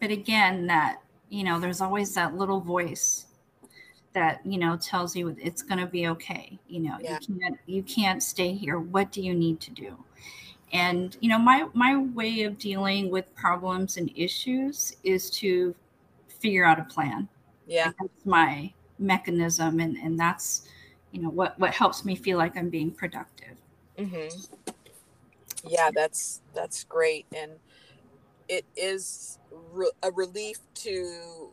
but 0.00 0.10
again, 0.10 0.66
that, 0.68 1.02
you 1.30 1.44
know, 1.44 1.60
there's 1.60 1.80
always 1.80 2.14
that 2.14 2.36
little 2.36 2.60
voice 2.60 3.26
that, 4.12 4.44
you 4.44 4.58
know, 4.58 4.76
tells 4.76 5.14
you 5.14 5.36
it's 5.40 5.62
going 5.62 5.78
to 5.78 5.86
be 5.86 6.08
okay. 6.08 6.58
You 6.68 6.80
know, 6.80 6.96
Yeah. 7.00 7.18
you 7.28 7.38
can't, 7.38 7.58
you 7.66 7.82
can't 7.82 8.22
stay 8.22 8.52
here. 8.54 8.78
What 8.78 9.12
do 9.12 9.20
you 9.22 9.34
need 9.34 9.60
to 9.60 9.70
do? 9.70 9.96
And, 10.72 11.16
you 11.20 11.28
know, 11.28 11.38
my, 11.38 11.66
my 11.72 11.96
way 11.96 12.42
of 12.42 12.58
dealing 12.58 13.10
with 13.10 13.34
problems 13.34 13.96
and 13.96 14.10
issues 14.14 14.96
is 15.04 15.30
to 15.30 15.74
figure 16.28 16.64
out 16.64 16.78
a 16.78 16.84
plan. 16.84 17.28
Yeah. 17.66 17.92
That's 18.00 18.24
my 18.24 18.72
mechanism. 18.98 19.80
And, 19.80 19.96
and 19.96 20.18
that's, 20.18 20.68
you 21.12 21.22
know, 21.22 21.30
what, 21.30 21.58
what 21.58 21.72
helps 21.72 22.04
me 22.04 22.14
feel 22.16 22.38
like 22.38 22.56
I'm 22.56 22.68
being 22.70 22.90
productive. 22.90 23.56
hmm 23.98 24.28
Yeah, 25.66 25.90
that's 25.92 26.40
that's 26.54 26.84
great, 26.84 27.26
and 27.34 27.52
it 28.48 28.64
is 28.76 29.37
re- 29.72 29.90
a 30.02 30.10
relief 30.10 30.58
to 30.74 31.50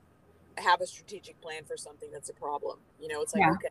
have 0.57 0.81
a 0.81 0.87
strategic 0.87 1.39
plan 1.41 1.63
for 1.65 1.77
something 1.77 2.09
that's 2.11 2.29
a 2.29 2.33
problem. 2.33 2.77
You 3.01 3.07
know, 3.09 3.21
it's 3.21 3.33
like 3.33 3.41
Yeah. 3.41 3.51
okay, 3.53 3.69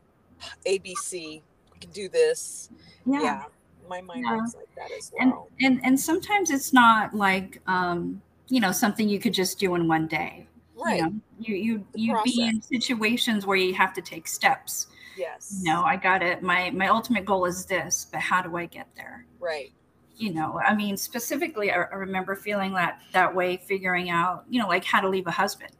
ABC, 0.65 1.41
we 1.73 1.79
can 1.79 1.91
do 1.91 2.09
this. 2.09 2.69
Yeah, 3.05 3.45
my 3.89 4.01
mind 4.01 4.25
Yeah. 4.25 4.37
works 4.37 4.55
like 4.55 4.73
that 4.75 4.91
as 4.97 5.11
well. 5.17 5.47
and 5.59 5.65
and 5.77 5.85
and 5.85 5.99
sometimes 5.99 6.49
it's 6.49 6.73
not 6.73 7.13
like 7.13 7.61
um 7.67 8.21
you 8.47 8.59
know 8.59 8.71
something 8.71 9.07
you 9.07 9.19
could 9.19 9.33
just 9.33 9.59
do 9.59 9.75
in 9.75 9.87
one 9.87 10.07
day 10.07 10.47
right? 10.75 10.97
you 10.97 11.01
know 11.03 11.13
you 11.39 11.55
you 11.55 11.87
you 11.93 12.19
be 12.23 12.43
in 12.47 12.61
situations 12.61 13.45
where 13.45 13.57
you 13.57 13.73
have 13.73 13.93
to 13.93 14.01
take 14.01 14.27
steps 14.27 14.87
yes. 15.17 15.59
you 15.61 15.71
know 15.71 15.83
i 15.83 15.95
got 15.95 16.21
it 16.23 16.41
my 16.41 16.69
my 16.71 16.87
ultimate 16.87 17.25
goal 17.25 17.45
is 17.45 17.65
this 17.65 18.07
but 18.11 18.19
how 18.21 18.41
do 18.41 18.55
i 18.57 18.65
get 18.65 18.87
there 18.95 19.25
Right. 19.39 19.71
You 20.17 20.33
know 20.33 20.59
i 20.65 20.73
mean 20.73 20.95
specifically 20.97 21.71
i, 21.71 21.75
I 21.75 21.95
remember 21.95 22.35
feeling 22.35 22.73
that 22.73 23.01
that 23.11 23.33
way 23.33 23.57
figuring 23.57 24.09
out 24.09 24.45
you 24.49 24.61
know 24.61 24.67
like 24.67 24.83
how 24.85 25.01
to 25.01 25.09
leave 25.09 25.27
a 25.27 25.31
husband 25.31 25.71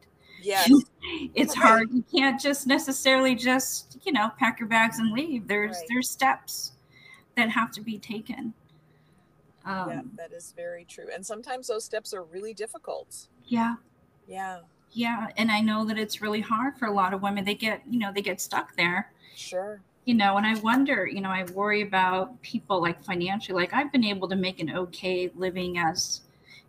Yes. 0.41 0.69
it's 1.34 1.56
Right. 1.58 1.63
hard 1.63 1.89
you 1.91 2.04
can't 2.13 2.39
just 2.39 2.67
necessarily 2.67 3.34
just 3.36 3.98
you 4.04 4.12
know 4.12 4.30
pack 4.38 4.60
your 4.60 4.69
bags 4.69 5.00
and 5.00 5.12
leave 5.12 5.48
there's 5.48 5.78
Right. 5.78 5.86
there's 5.89 6.10
steps 6.10 6.74
that 7.36 7.50
have 7.50 7.71
to 7.71 7.82
be 7.82 7.98
taken 7.98 8.54
um 9.65 9.89
yeah, 9.89 10.02
that 10.17 10.32
is 10.34 10.54
very 10.56 10.86
true. 10.86 11.08
And 11.13 11.26
sometimes 11.26 11.67
those 11.67 11.84
steps 11.86 12.13
are 12.13 12.24
really 12.24 12.54
difficult. 12.54 13.28
yeah 13.48 13.76
Yeah. 14.28 14.60
yeah 14.91 15.28
and 15.38 15.52
i 15.52 15.62
know 15.62 15.86
that 15.86 15.98
it's 15.98 16.21
really 16.21 16.41
hard 16.41 16.78
for 16.78 16.86
a 16.86 16.91
lot 16.93 17.13
of 17.13 17.21
women 17.21 17.43
they 17.45 17.56
get 17.56 17.82
you 17.89 17.98
know 18.00 18.12
they 18.13 18.21
get 18.21 18.39
stuck 18.41 18.76
there 18.76 19.12
Sure. 19.36 19.82
You 20.06 20.13
know 20.13 20.38
and 20.38 20.46
i 20.46 20.54
wonder 20.60 21.06
you 21.08 21.20
know 21.20 21.30
i 21.30 21.44
worry 21.54 21.82
about 21.82 22.39
people 22.41 22.82
like 22.82 23.04
financially 23.04 23.56
like 23.62 23.74
i've 23.74 23.91
been 23.91 24.04
able 24.04 24.28
to 24.28 24.36
make 24.36 24.60
an 24.60 24.70
okay 24.76 25.30
living 25.36 25.78
as 25.78 26.22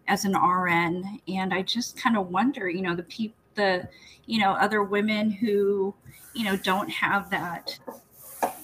as 0.09 0.25
an 0.25 0.35
rn 0.35 1.21
and 1.29 1.53
i 1.55 1.63
just 1.63 1.97
kind 1.99 2.17
of 2.17 2.29
wonder 2.29 2.69
you 2.69 2.83
know 2.83 2.97
the 2.97 3.03
people 3.05 3.37
the 3.55 3.89
you 4.27 4.39
know 4.39 4.53
other 4.53 4.83
women 4.83 5.31
who 5.31 5.95
you 6.35 6.45
know 6.45 6.57
don't 6.57 6.89
have 6.91 7.31
that 7.31 7.79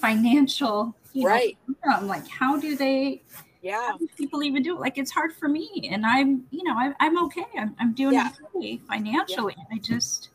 financial 0.00 0.94
you 1.12 1.24
Right. 1.26 1.56
know 1.84 2.00
like 2.06 2.26
how 2.28 2.56
do 2.58 2.76
they 2.76 3.22
Yeah. 3.62 3.92
do 3.98 4.08
people 4.16 4.42
even 4.42 4.62
do 4.62 4.76
it 4.76 4.80
like 4.80 4.98
it's 4.98 5.10
hard 5.10 5.32
for 5.34 5.48
me 5.48 5.88
and 5.90 6.04
i'm 6.06 6.44
you 6.50 6.62
know 6.64 6.74
i'm, 6.76 6.94
i'm 7.00 7.22
okay 7.24 7.44
i'm, 7.58 7.74
I'm 7.78 7.92
doing 7.94 8.14
Yeah. 8.14 8.30
okay 8.56 8.78
financially 8.88 9.56
i 9.72 9.78
just 9.78 10.30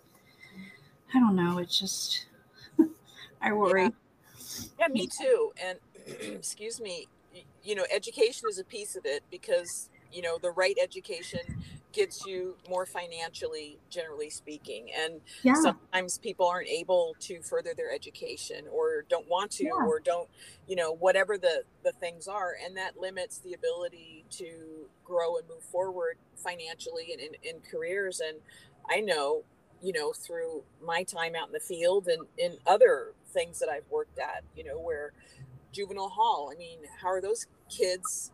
i 1.13 1.19
don't 1.19 1.35
know 1.35 1.57
it's 1.59 1.77
just 1.79 2.25
i 3.41 3.51
worry 3.53 3.83
Yeah, 3.83 3.89
me 4.91 5.07
too. 5.07 5.53
And 5.63 5.79
excuse 6.37 6.81
me, 6.81 7.09
you 7.63 7.75
know, 7.75 7.85
education 7.93 8.49
is 8.49 8.59
a 8.59 8.65
piece 8.65 8.95
of 8.95 9.03
it 9.05 9.23
because, 9.31 9.89
you 10.11 10.21
know, 10.21 10.37
the 10.41 10.51
right 10.51 10.77
education 10.81 11.41
gets 11.93 12.25
you 12.25 12.57
more 12.69 12.85
financially, 12.85 13.79
generally 13.89 14.29
speaking. 14.29 14.87
And 14.97 15.21
yeah 15.43 15.71
sometimes 15.93 16.19
people 16.19 16.47
aren't 16.47 16.69
able 16.69 17.15
to 17.21 17.41
further 17.41 17.73
their 17.75 17.91
education 17.93 18.65
or 18.71 19.03
don't 19.09 19.27
want 19.29 19.51
to 19.53 19.65
Yeah. 19.65 19.83
or 19.83 19.99
don't, 19.99 20.29
you 20.67 20.75
know, 20.75 20.93
whatever 20.93 21.37
the, 21.37 21.63
the 21.83 21.93
things 21.93 22.27
are. 22.27 22.53
And 22.63 22.77
that 22.77 22.97
limits 22.97 23.39
the 23.39 23.53
ability 23.53 24.25
to 24.31 24.89
grow 25.03 25.37
and 25.37 25.47
move 25.49 25.63
forward 25.63 26.17
financially 26.35 27.13
and 27.13 27.21
in, 27.21 27.35
in 27.43 27.61
careers. 27.61 28.21
And 28.21 28.39
I 28.89 29.01
know, 29.01 29.45
you 29.81 29.93
know, 29.93 30.13
through 30.13 30.65
my 30.81 31.03
time 31.03 31.35
out 31.35 31.47
in 31.47 31.53
the 31.53 31.59
field 31.59 32.07
and 32.07 32.27
in 32.37 32.57
other 32.67 33.13
things 33.37 33.59
that 33.59 33.69
I've 33.69 33.85
worked 33.91 34.17
at, 34.17 34.43
you 34.55 34.63
know, 34.63 34.79
where 34.79 35.13
juvenile 35.71 36.09
hall, 36.09 36.49
I 36.51 36.57
mean, 36.57 36.79
how 37.01 37.09
are 37.09 37.21
those 37.21 37.45
kids 37.69 38.31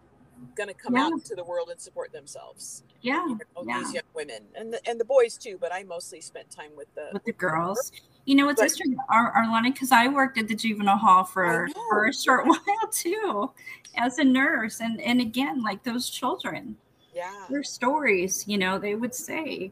going 0.56 0.68
to 0.70 0.74
come 0.74 0.96
Yeah. 0.96 1.04
out 1.06 1.12
into 1.12 1.36
the 1.36 1.44
world 1.44 1.70
and 1.70 1.80
support 1.80 2.12
themselves? 2.14 2.84
yeah 3.02 3.26
You 3.28 3.36
know, 3.56 3.64
yeah. 3.66 3.80
these 3.80 3.94
young 3.96 4.04
women 4.16 4.44
and 4.56 4.72
the, 4.74 4.80
and 4.90 4.98
the 4.98 5.04
boys 5.06 5.38
too, 5.38 5.58
but 5.60 5.74
I 5.74 5.84
mostly 5.84 6.22
spent 6.22 6.50
time 6.50 6.72
with 6.78 6.88
the 6.96 7.10
with 7.12 7.26
the 7.26 7.34
girls 7.34 7.92
you 8.26 8.36
know 8.36 8.48
it's 8.48 8.62
But- 8.62 8.72
interesting 8.72 8.96
Ar- 9.10 9.34
arlana 9.36 9.74
because 9.74 9.92
i 9.92 10.08
worked 10.08 10.38
at 10.38 10.48
the 10.48 10.56
juvenile 10.56 10.98
hall 10.98 11.26
for 11.26 11.68
for 11.90 12.08
a 12.08 12.14
short 12.14 12.46
while 12.52 12.88
too 12.94 13.52
as 13.98 14.18
a 14.20 14.24
nurse 14.24 14.80
and 14.80 15.02
and 15.02 15.20
again 15.20 15.62
like 15.62 15.84
those 15.84 16.10
children 16.10 16.78
Yeah. 17.14 17.46
their 17.50 17.64
stories 17.64 18.46
you 18.48 18.58
know 18.58 18.80
they 18.80 18.96
would 18.96 19.14
say 19.14 19.72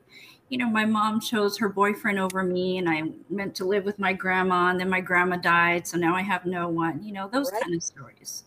you 0.50 0.58
know 0.58 0.68
my 0.70 0.86
mom 0.86 1.20
chose 1.20 1.58
her 1.58 1.70
boyfriend 1.70 2.20
over 2.20 2.44
me 2.44 2.78
and 2.78 2.90
i 2.90 3.04
meant 3.30 3.56
to 3.56 3.66
live 3.66 3.86
with 3.86 3.98
my 4.00 4.14
grandma 4.14 4.68
and 4.70 4.80
then 4.80 4.90
my 4.90 5.02
grandma 5.02 5.36
died 5.38 5.88
so 5.88 5.98
now 5.98 6.16
i 6.16 6.22
have 6.22 6.46
no 6.46 6.68
one 6.68 7.02
you 7.04 7.12
know 7.14 7.28
those 7.28 7.50
Right. 7.52 7.62
kind 7.62 7.76
of 7.76 7.82
stories 7.84 8.44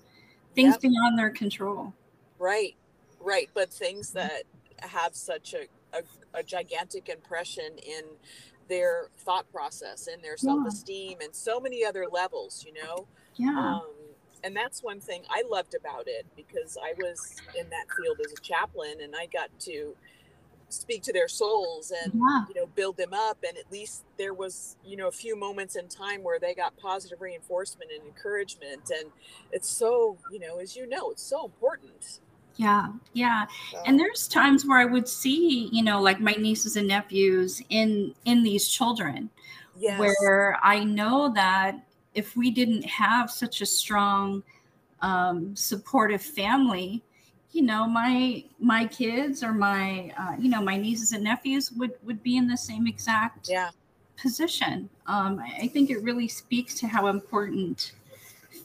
things 0.54 0.74
Yep. 0.74 0.80
beyond 0.82 1.18
their 1.18 1.30
control 1.30 1.92
Right. 2.38 2.76
right 3.20 3.48
but 3.54 3.72
things 3.72 4.12
that 4.12 4.42
have 4.80 5.14
such 5.14 5.54
a, 5.54 5.66
a, 5.96 6.02
a 6.38 6.42
gigantic 6.42 7.08
impression 7.08 7.78
in 7.78 8.02
their 8.68 9.08
thought 9.18 9.50
process 9.50 10.06
and 10.06 10.22
their 10.22 10.36
self-esteem 10.36 11.16
yeah. 11.20 11.26
and 11.26 11.34
so 11.34 11.60
many 11.60 11.84
other 11.84 12.06
levels 12.10 12.64
you 12.66 12.72
know 12.72 13.06
yeah 13.36 13.58
um, 13.58 13.82
and 14.44 14.54
that's 14.54 14.82
one 14.82 15.00
thing 15.00 15.22
i 15.30 15.42
loved 15.50 15.74
about 15.74 16.04
it 16.06 16.26
because 16.36 16.76
i 16.84 16.92
was 16.98 17.36
in 17.58 17.68
that 17.70 17.86
field 17.96 18.18
as 18.24 18.32
a 18.32 18.40
chaplain 18.40 18.94
and 19.02 19.14
i 19.16 19.26
got 19.26 19.48
to 19.58 19.96
speak 20.68 21.02
to 21.02 21.12
their 21.12 21.28
souls 21.28 21.92
and 22.02 22.12
yeah. 22.14 22.44
you 22.48 22.54
know 22.54 22.66
build 22.74 22.96
them 22.96 23.12
up 23.12 23.38
and 23.46 23.56
at 23.56 23.70
least 23.70 24.04
there 24.18 24.34
was 24.34 24.76
you 24.84 24.96
know 24.96 25.08
a 25.08 25.12
few 25.12 25.36
moments 25.36 25.76
in 25.76 25.88
time 25.88 26.22
where 26.22 26.38
they 26.38 26.54
got 26.54 26.76
positive 26.76 27.20
reinforcement 27.20 27.90
and 27.96 28.04
encouragement 28.06 28.90
and 28.90 29.10
it's 29.52 29.68
so 29.68 30.16
you 30.30 30.38
know 30.38 30.58
as 30.58 30.76
you 30.76 30.86
know 30.88 31.10
it's 31.10 31.22
so 31.22 31.44
important 31.44 32.20
yeah 32.56 32.88
yeah 33.12 33.46
so. 33.70 33.82
and 33.86 33.98
there's 33.98 34.28
times 34.28 34.66
where 34.66 34.78
i 34.78 34.84
would 34.84 35.08
see 35.08 35.68
you 35.72 35.82
know 35.82 36.00
like 36.00 36.20
my 36.20 36.32
nieces 36.32 36.76
and 36.76 36.88
nephews 36.88 37.62
in 37.70 38.14
in 38.24 38.42
these 38.42 38.68
children 38.68 39.30
yes. 39.76 39.98
where 39.98 40.58
i 40.62 40.82
know 40.82 41.32
that 41.34 41.76
if 42.14 42.36
we 42.36 42.50
didn't 42.50 42.84
have 42.84 43.30
such 43.30 43.60
a 43.60 43.66
strong 43.66 44.42
um, 45.02 45.54
supportive 45.54 46.22
family 46.22 47.02
you 47.54 47.62
know 47.62 47.86
my 47.86 48.44
my 48.58 48.84
kids 48.86 49.42
or 49.42 49.52
my 49.52 50.12
uh, 50.18 50.34
you 50.38 50.50
know 50.50 50.60
my 50.60 50.76
nieces 50.76 51.12
and 51.12 51.22
nephews 51.22 51.70
would 51.72 51.92
would 52.02 52.22
be 52.22 52.36
in 52.36 52.48
the 52.48 52.56
same 52.56 52.86
exact 52.86 53.48
yeah. 53.48 53.70
position 54.20 54.90
um, 55.06 55.40
i 55.58 55.68
think 55.68 55.88
it 55.88 56.02
really 56.02 56.28
speaks 56.28 56.74
to 56.74 56.86
how 56.86 57.06
important 57.06 57.92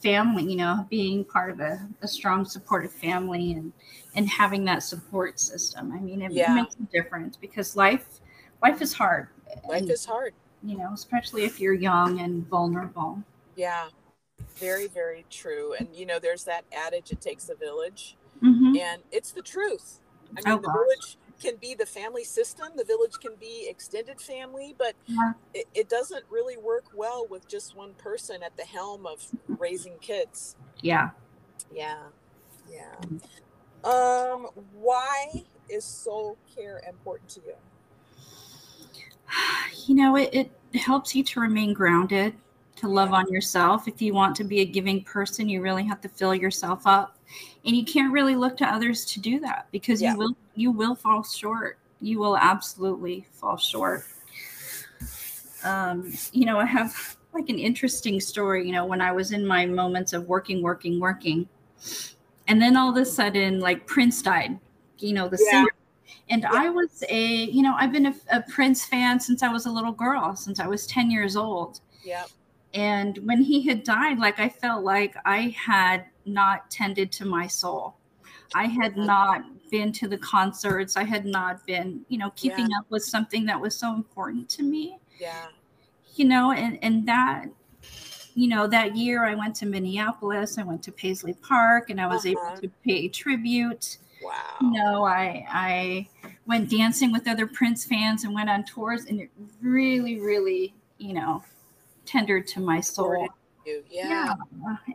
family 0.01 0.43
you 0.43 0.55
know 0.55 0.85
being 0.89 1.23
part 1.23 1.51
of 1.51 1.59
a, 1.59 1.87
a 2.01 2.07
strong 2.07 2.43
supportive 2.43 2.91
family 2.91 3.53
and 3.53 3.71
and 4.15 4.27
having 4.27 4.65
that 4.65 4.81
support 4.81 5.39
system 5.39 5.91
i 5.91 5.99
mean 5.99 6.21
it, 6.21 6.31
yeah. 6.31 6.53
makes 6.53 6.75
a 6.75 6.83
difference 6.91 7.37
because 7.37 7.75
life 7.75 8.19
life 8.63 8.81
is 8.81 8.91
hard 8.91 9.27
life 9.67 9.81
and, 9.81 9.91
is 9.91 10.05
hard 10.05 10.33
you 10.63 10.77
know 10.77 10.91
especially 10.93 11.43
if 11.43 11.59
you're 11.59 11.73
young 11.73 12.19
and 12.21 12.47
vulnerable 12.47 13.21
yeah 13.59 13.87
very 14.55 14.87
very 14.87 15.25
true 15.29 15.73
and 15.77 15.87
you 15.93 16.05
know 16.05 16.19
there's 16.19 16.45
that 16.45 16.63
adage 16.71 17.11
it 17.11 17.21
takes 17.21 17.49
a 17.49 17.55
village 17.55 18.15
Mm-hmm. 18.43 18.77
And 18.77 19.01
it's 19.11 19.31
the 19.31 19.41
truth. 19.41 19.99
I 20.37 20.49
mean, 20.49 20.57
oh, 20.57 20.61
the 20.61 20.67
gosh. 20.67 20.75
village 20.75 21.17
can 21.41 21.55
be 21.55 21.73
the 21.73 21.85
family 21.85 22.23
system, 22.23 22.67
the 22.75 22.83
village 22.83 23.13
can 23.21 23.31
be 23.39 23.67
extended 23.69 24.19
family, 24.19 24.75
but 24.77 24.93
yeah. 25.05 25.31
it, 25.53 25.67
it, 25.73 25.89
doesn't 25.89 26.25
really 26.29 26.57
work 26.57 26.83
well 26.93 27.25
with 27.29 27.47
just 27.47 27.77
one 27.77 27.93
person 27.93 28.43
at 28.43 28.55
the 28.57 28.63
helm 28.63 29.05
of 29.05 29.25
raising 29.47 29.97
kids. 29.99 30.57
Yeah. 30.81 31.11
Yeah. 31.73 31.97
Yeah. 32.69 32.95
Um, 33.89 34.49
why 34.73 35.45
is 35.69 35.85
soul 35.85 36.37
care 36.53 36.81
important 36.87 37.29
to 37.31 37.41
you? 37.45 37.55
You 39.87 39.95
know, 39.95 40.15
it, 40.17 40.33
it 40.33 40.51
helps 40.75 41.15
you 41.15 41.23
to 41.23 41.39
remain 41.39 41.73
grounded, 41.73 42.35
to 42.79 42.87
love 42.87 43.13
on 43.13 43.31
yourself. 43.31 43.87
If 43.87 44.01
you 44.01 44.13
want 44.13 44.35
to 44.37 44.43
be 44.43 44.59
a 44.61 44.65
giving 44.65 45.03
person, 45.03 45.47
you 45.47 45.61
really 45.61 45.85
have 45.85 46.01
to 46.01 46.09
fill 46.09 46.35
yourself 46.35 46.85
up 46.85 47.19
and 47.65 47.75
you 47.75 47.85
can't 47.85 48.11
really 48.13 48.35
look 48.35 48.57
to 48.57 48.65
others 48.65 49.05
to 49.05 49.19
do 49.19 49.39
that 49.39 49.67
because 49.71 50.01
yeah. 50.01 50.13
you 50.13 50.17
will 50.17 50.37
you 50.55 50.71
will 50.71 50.95
fall 50.95 51.23
short 51.23 51.77
you 52.01 52.19
will 52.19 52.37
absolutely 52.37 53.25
fall 53.31 53.57
short 53.57 54.05
um, 55.63 56.11
you 56.31 56.45
know 56.45 56.59
i 56.59 56.65
have 56.65 57.17
like 57.33 57.49
an 57.49 57.59
interesting 57.59 58.19
story 58.19 58.65
you 58.65 58.71
know 58.71 58.85
when 58.85 59.01
i 59.01 59.11
was 59.11 59.31
in 59.31 59.45
my 59.45 59.65
moments 59.65 60.13
of 60.13 60.27
working 60.27 60.61
working 60.61 60.99
working 60.99 61.47
and 62.47 62.61
then 62.61 62.75
all 62.75 62.89
of 62.89 62.97
a 62.97 63.05
sudden 63.05 63.59
like 63.59 63.85
prince 63.85 64.21
died 64.21 64.57
you 64.97 65.13
know 65.13 65.27
the 65.27 65.37
yeah. 65.45 65.51
singer 65.51 65.69
and 66.29 66.41
yeah. 66.43 66.49
i 66.53 66.69
was 66.69 67.03
a 67.09 67.43
you 67.45 67.61
know 67.61 67.75
i've 67.77 67.91
been 67.91 68.07
a, 68.07 68.15
a 68.31 68.41
prince 68.49 68.85
fan 68.85 69.19
since 69.19 69.43
i 69.43 69.49
was 69.49 69.65
a 69.65 69.71
little 69.71 69.91
girl 69.91 70.35
since 70.35 70.59
i 70.59 70.67
was 70.67 70.87
10 70.87 71.11
years 71.11 71.35
old 71.35 71.81
yeah 72.03 72.23
and 72.73 73.17
when 73.19 73.41
he 73.41 73.61
had 73.61 73.83
died 73.83 74.19
like 74.19 74.39
i 74.39 74.47
felt 74.47 74.83
like 74.83 75.15
i 75.25 75.55
had 75.57 76.05
not 76.29 76.69
tended 76.69 77.11
to 77.13 77.25
my 77.25 77.47
soul. 77.47 77.95
I 78.55 78.65
had 78.65 78.97
not 78.97 79.43
been 79.69 79.91
to 79.93 80.07
the 80.07 80.17
concerts. 80.17 80.97
I 80.97 81.03
had 81.03 81.25
not 81.25 81.65
been, 81.65 82.05
you 82.09 82.17
know, 82.17 82.31
keeping 82.35 82.69
yeah. 82.69 82.79
up 82.79 82.85
with 82.89 83.03
something 83.03 83.45
that 83.45 83.59
was 83.59 83.75
so 83.75 83.93
important 83.93 84.49
to 84.49 84.63
me. 84.63 84.97
Yeah. 85.19 85.47
You 86.15 86.25
know, 86.25 86.51
and 86.51 86.79
and 86.81 87.07
that 87.07 87.47
you 88.35 88.47
know, 88.47 88.67
that 88.67 88.95
year 88.95 89.25
I 89.25 89.35
went 89.35 89.55
to 89.57 89.65
Minneapolis, 89.65 90.57
I 90.57 90.63
went 90.63 90.81
to 90.83 90.91
Paisley 90.91 91.33
Park 91.33 91.89
and 91.89 91.99
I 91.99 92.07
was 92.07 92.25
uh-huh. 92.25 92.51
able 92.51 92.61
to 92.61 92.69
pay 92.85 93.07
tribute. 93.09 93.97
Wow. 94.23 94.33
You 94.61 94.71
know, 94.71 95.05
I 95.05 95.45
I 95.49 96.07
went 96.45 96.69
dancing 96.69 97.11
with 97.11 97.27
other 97.27 97.45
Prince 97.47 97.85
fans 97.85 98.23
and 98.23 98.33
went 98.33 98.49
on 98.49 98.63
tours 98.63 99.05
and 99.05 99.19
it 99.19 99.29
really 99.61 100.19
really, 100.19 100.73
you 100.97 101.13
know, 101.13 101.43
tendered 102.09 102.47
to 102.47 102.59
my 102.59 102.81
soul. 102.81 103.27
Yeah. 103.65 103.75
yeah. 103.91 104.35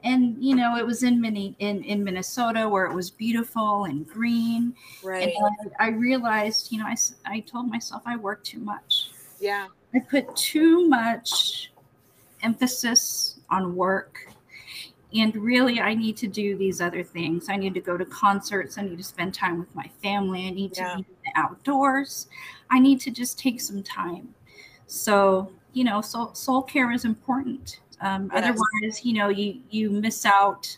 And 0.02 0.42
you 0.42 0.56
know, 0.56 0.76
it 0.76 0.84
was 0.84 1.04
in 1.04 1.20
mini 1.20 1.54
in, 1.60 1.84
in 1.84 2.02
Minnesota 2.02 2.68
where 2.68 2.86
it 2.86 2.94
was 2.94 3.10
beautiful 3.10 3.84
and 3.84 4.06
green. 4.06 4.74
Right. 5.02 5.28
And 5.28 5.72
I, 5.78 5.86
I 5.86 5.88
realized, 5.90 6.72
you 6.72 6.78
know, 6.78 6.86
I, 6.86 6.96
I 7.24 7.40
told 7.40 7.70
myself 7.70 8.02
I 8.04 8.16
work 8.16 8.42
too 8.42 8.58
much. 8.58 9.10
Yeah. 9.38 9.68
I 9.94 10.00
put 10.00 10.34
too 10.34 10.88
much 10.88 11.72
emphasis 12.42 13.38
on 13.50 13.76
work. 13.76 14.28
And 15.14 15.36
really, 15.36 15.80
I 15.80 15.94
need 15.94 16.16
to 16.18 16.26
do 16.26 16.56
these 16.56 16.80
other 16.80 17.04
things. 17.04 17.48
I 17.48 17.54
need 17.54 17.74
to 17.74 17.80
go 17.80 17.96
to 17.96 18.04
concerts. 18.04 18.78
I 18.78 18.82
need 18.82 18.98
to 18.98 19.04
spend 19.04 19.32
time 19.32 19.60
with 19.60 19.72
my 19.72 19.88
family. 20.02 20.48
I 20.48 20.50
need 20.50 20.74
to 20.74 20.96
be 20.98 21.30
outdoors. 21.36 22.26
I 22.68 22.80
need 22.80 23.00
to 23.02 23.12
just 23.12 23.38
take 23.38 23.60
some 23.60 23.84
time. 23.84 24.34
So, 24.88 25.52
you 25.74 25.84
know, 25.84 26.00
soul, 26.00 26.34
soul 26.34 26.62
care 26.62 26.90
is 26.92 27.04
important. 27.04 27.80
Um, 28.00 28.30
yes. 28.32 28.44
Otherwise, 28.44 29.04
you 29.04 29.12
know, 29.14 29.28
you 29.28 29.60
you 29.70 29.90
miss 29.90 30.24
out 30.24 30.76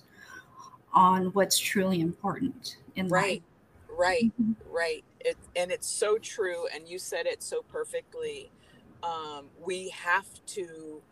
on 0.93 1.27
what's 1.27 1.59
truly 1.59 2.01
important 2.01 2.79
in 2.97 3.09
right, 3.09 3.43
life. 3.89 3.99
right, 3.99 4.33
mm-hmm. 4.41 4.53
right. 4.71 5.05
It, 5.21 5.37
and 5.55 5.71
it's 5.71 5.89
so 5.89 6.19
true. 6.19 6.67
And 6.75 6.89
you 6.89 6.99
said 6.99 7.27
it 7.27 7.43
so 7.43 7.63
perfectly. 7.69 8.51
Um, 9.03 9.47
we 9.65 9.91
have 9.91 10.27
to 10.47 11.03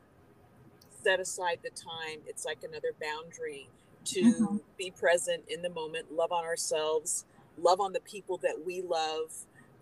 set 1.02 1.20
aside 1.20 1.58
the 1.62 1.70
time. 1.70 2.20
It's 2.26 2.44
like 2.44 2.58
another 2.62 2.92
boundary 3.00 3.68
to 4.04 4.22
mm-hmm. 4.22 4.56
be 4.78 4.90
present 4.90 5.42
in 5.48 5.62
the 5.62 5.70
moment, 5.70 6.12
love 6.12 6.32
on 6.32 6.44
ourselves, 6.44 7.24
love 7.58 7.80
on 7.80 7.92
the 7.92 8.00
people 8.00 8.38
that 8.38 8.54
we 8.64 8.82
love, 8.82 9.32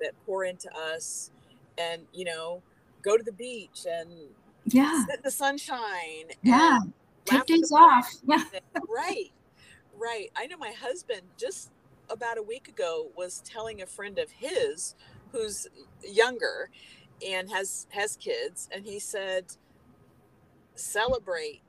that 0.01 0.13
pour 0.27 0.45
into 0.45 0.69
us, 0.77 1.31
and 1.79 2.03
you 2.13 2.25
know, 2.25 2.63
go 3.03 3.17
to 3.17 3.23
the 3.23 3.33
beach 3.33 3.87
and 3.89 4.11
yeah. 4.67 5.05
the 5.25 5.31
sunshine 5.31 6.31
yeah. 6.43 6.79
Take 7.25 7.47
days 7.47 7.73
off. 7.73 8.09
yeah. 8.27 8.43
right. 8.89 9.31
Right. 9.97 10.31
I 10.35 10.47
know 10.47 10.57
my 10.57 10.73
husband 10.73 11.23
just 11.39 11.71
about 12.11 12.39
a 12.39 12.43
week 12.43 12.69
ago 12.69 13.09
was 13.17 13.43
telling 13.45 13.83
a 13.83 13.87
friend 13.87 14.19
of 14.19 14.31
his 14.31 14.95
who's 15.31 15.67
younger 16.03 16.71
and 17.27 17.51
has 17.51 17.87
has 17.91 18.17
kids 18.17 18.69
and 18.73 18.85
he 18.85 18.99
said 18.99 19.45
celebrate. 20.75 21.63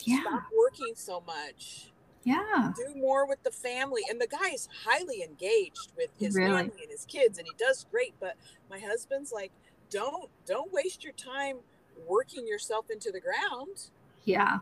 Yeah. 0.00 0.20
Stop 0.20 0.42
working 0.56 0.92
so 0.94 1.22
much. 1.26 1.92
Yeah. 2.24 2.72
Do 2.76 3.00
more 3.00 3.26
with 3.26 3.42
the 3.44 3.52
family. 3.52 4.02
And 4.10 4.20
the 4.20 4.26
guy 4.26 4.50
is 4.50 4.68
highly 4.84 5.22
engaged 5.22 5.92
with 5.96 6.10
his 6.18 6.34
really? 6.34 6.50
family 6.50 6.82
and 6.82 6.90
his 6.90 7.06
kids 7.06 7.38
and 7.38 7.46
he 7.46 7.54
does 7.56 7.86
great 7.90 8.14
but 8.20 8.36
my 8.68 8.78
husband's 8.78 9.32
like 9.32 9.52
don't 9.90 10.28
don't 10.46 10.72
waste 10.72 11.04
your 11.04 11.12
time 11.14 11.56
working 12.06 12.46
yourself 12.46 12.90
into 12.90 13.10
the 13.10 13.20
ground. 13.20 13.90
Yeah. 14.24 14.58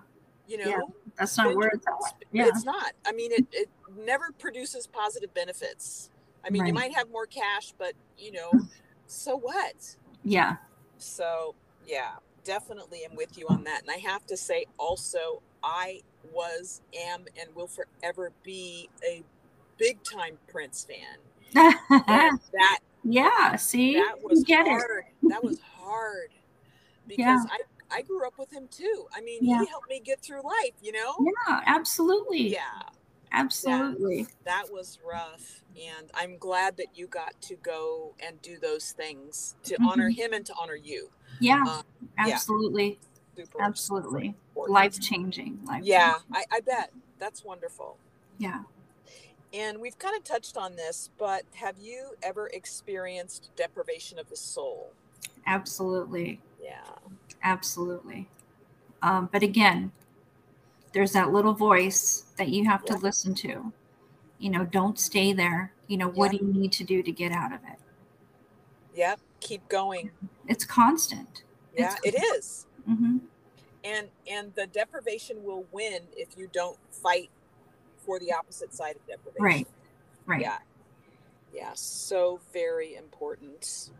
You 0.46 0.58
know, 0.58 0.68
yeah. 0.68 0.80
that's 1.18 1.38
not 1.38 1.54
where 1.56 1.68
it's 1.68 1.86
at. 1.86 2.14
Yeah. 2.32 2.46
It's 2.48 2.64
not. 2.64 2.92
I 3.06 3.12
mean, 3.12 3.32
it, 3.32 3.46
it 3.50 3.68
never 4.04 4.30
produces 4.38 4.86
positive 4.86 5.32
benefits. 5.32 6.10
I 6.46 6.50
mean, 6.50 6.62
right. 6.62 6.68
you 6.68 6.74
might 6.74 6.94
have 6.94 7.10
more 7.10 7.26
cash, 7.26 7.72
but 7.78 7.94
you 8.18 8.32
know, 8.32 8.52
so 9.06 9.36
what? 9.36 9.96
Yeah. 10.22 10.56
So, 10.98 11.54
yeah, 11.86 12.12
definitely 12.44 13.04
am 13.04 13.16
with 13.16 13.38
you 13.38 13.46
on 13.48 13.64
that. 13.64 13.82
And 13.82 13.90
I 13.90 13.96
have 14.08 14.26
to 14.26 14.36
say 14.36 14.66
also, 14.78 15.40
I 15.62 16.02
was, 16.32 16.82
am, 16.94 17.24
and 17.40 17.54
will 17.54 17.66
forever 17.66 18.32
be 18.42 18.88
a 19.06 19.22
big 19.78 20.02
time 20.02 20.38
Prince 20.48 20.86
fan. 20.86 21.18
that, 21.54 22.78
yeah, 23.04 23.56
see, 23.56 23.94
that 23.94 24.22
was 24.22 24.44
hard. 24.48 25.04
That 25.28 25.44
was 25.44 25.60
hard 25.78 26.30
because 27.06 27.18
yeah. 27.18 27.44
I 27.50 27.58
I 27.98 28.02
grew 28.02 28.26
up 28.26 28.38
with 28.38 28.52
him 28.52 28.68
too. 28.70 29.06
I 29.14 29.20
mean, 29.20 29.38
yeah. 29.42 29.60
he 29.60 29.66
helped 29.66 29.88
me 29.88 30.00
get 30.00 30.20
through 30.20 30.42
life, 30.42 30.72
you 30.82 30.92
know? 30.92 31.14
Yeah, 31.48 31.60
absolutely. 31.66 32.48
Yeah. 32.48 32.60
Absolutely. 33.30 34.22
That, 34.22 34.44
that 34.44 34.72
was 34.72 34.98
rough. 35.04 35.62
And 35.74 36.10
I'm 36.14 36.38
glad 36.38 36.76
that 36.76 36.86
you 36.94 37.08
got 37.08 37.40
to 37.42 37.56
go 37.56 38.14
and 38.24 38.40
do 38.42 38.58
those 38.58 38.92
things 38.92 39.56
to 39.64 39.74
mm-hmm. 39.74 39.88
honor 39.88 40.08
him 40.08 40.32
and 40.32 40.46
to 40.46 40.54
honor 40.60 40.76
you. 40.76 41.10
Yeah, 41.40 41.64
um, 41.68 41.82
absolutely. 42.16 42.98
Yeah. 43.36 43.44
Super 43.44 43.62
absolutely. 43.62 44.34
Life 44.54 45.00
changing. 45.00 45.58
Life 45.64 45.82
yeah, 45.82 46.14
I, 46.32 46.44
I 46.52 46.60
bet. 46.60 46.92
That's 47.18 47.44
wonderful. 47.44 47.96
Yeah. 48.38 48.62
And 49.52 49.80
we've 49.80 49.98
kind 49.98 50.16
of 50.16 50.22
touched 50.22 50.56
on 50.56 50.76
this, 50.76 51.10
but 51.18 51.42
have 51.54 51.76
you 51.80 52.10
ever 52.22 52.48
experienced 52.48 53.50
deprivation 53.56 54.20
of 54.20 54.28
the 54.28 54.36
soul? 54.36 54.92
Absolutely. 55.46 56.40
Yeah. 56.62 56.80
Absolutely. 57.42 58.28
Um, 59.02 59.28
but 59.32 59.42
again, 59.42 59.92
there's 60.92 61.12
that 61.12 61.32
little 61.32 61.52
voice 61.54 62.24
that 62.36 62.48
you 62.48 62.64
have 62.64 62.82
Yeah. 62.86 62.94
to 62.94 62.98
listen 63.02 63.34
to. 63.36 63.72
You 64.38 64.50
know, 64.50 64.64
don't 64.64 64.98
stay 64.98 65.32
there. 65.32 65.72
You 65.86 65.96
know, 65.98 66.08
what 66.08 66.30
do 66.30 66.38
you 66.38 66.46
need 66.52 66.72
to 66.72 66.84
do 66.84 67.02
to 67.02 67.12
get 67.12 67.32
out 67.32 67.52
of 67.52 67.60
it? 67.64 67.78
Yep. 68.94 69.20
Keep 69.40 69.68
going. 69.68 70.10
It's 70.48 70.64
constant. 70.64 71.42
Yeah, 71.76 71.96
It's 72.02 72.16
it 72.16 72.22
is. 72.36 72.66
hmm 72.86 73.18
And 73.82 74.08
and 74.30 74.54
the 74.54 74.66
deprivation 74.66 75.42
will 75.44 75.66
win 75.72 76.02
if 76.16 76.38
you 76.38 76.48
don't 76.52 76.78
fight 76.90 77.30
for 77.98 78.18
the 78.18 78.32
opposite 78.32 78.72
side 78.72 78.96
of 78.96 79.06
deprivation. 79.06 79.44
Right. 79.44 79.68
Right. 80.26 80.40
Yeah. 80.40 80.58
Yeah. 81.52 81.72
So 81.74 82.40
very 82.52 82.94
important. 82.94 83.90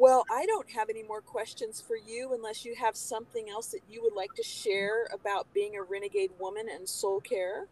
Well, 0.00 0.24
I 0.32 0.46
don't 0.46 0.70
have 0.70 0.88
any 0.88 1.02
more 1.02 1.20
questions 1.20 1.78
for 1.78 1.94
you 1.94 2.32
unless 2.32 2.64
you 2.64 2.74
have 2.74 2.96
something 2.96 3.50
else 3.50 3.66
that 3.66 3.82
you 3.86 4.02
would 4.02 4.14
like 4.14 4.32
to 4.36 4.42
share 4.42 5.06
about 5.12 5.46
being 5.52 5.76
a 5.76 5.82
renegade 5.82 6.30
woman 6.38 6.68
and 6.74 6.88
soul 6.88 7.20
care. 7.20 7.66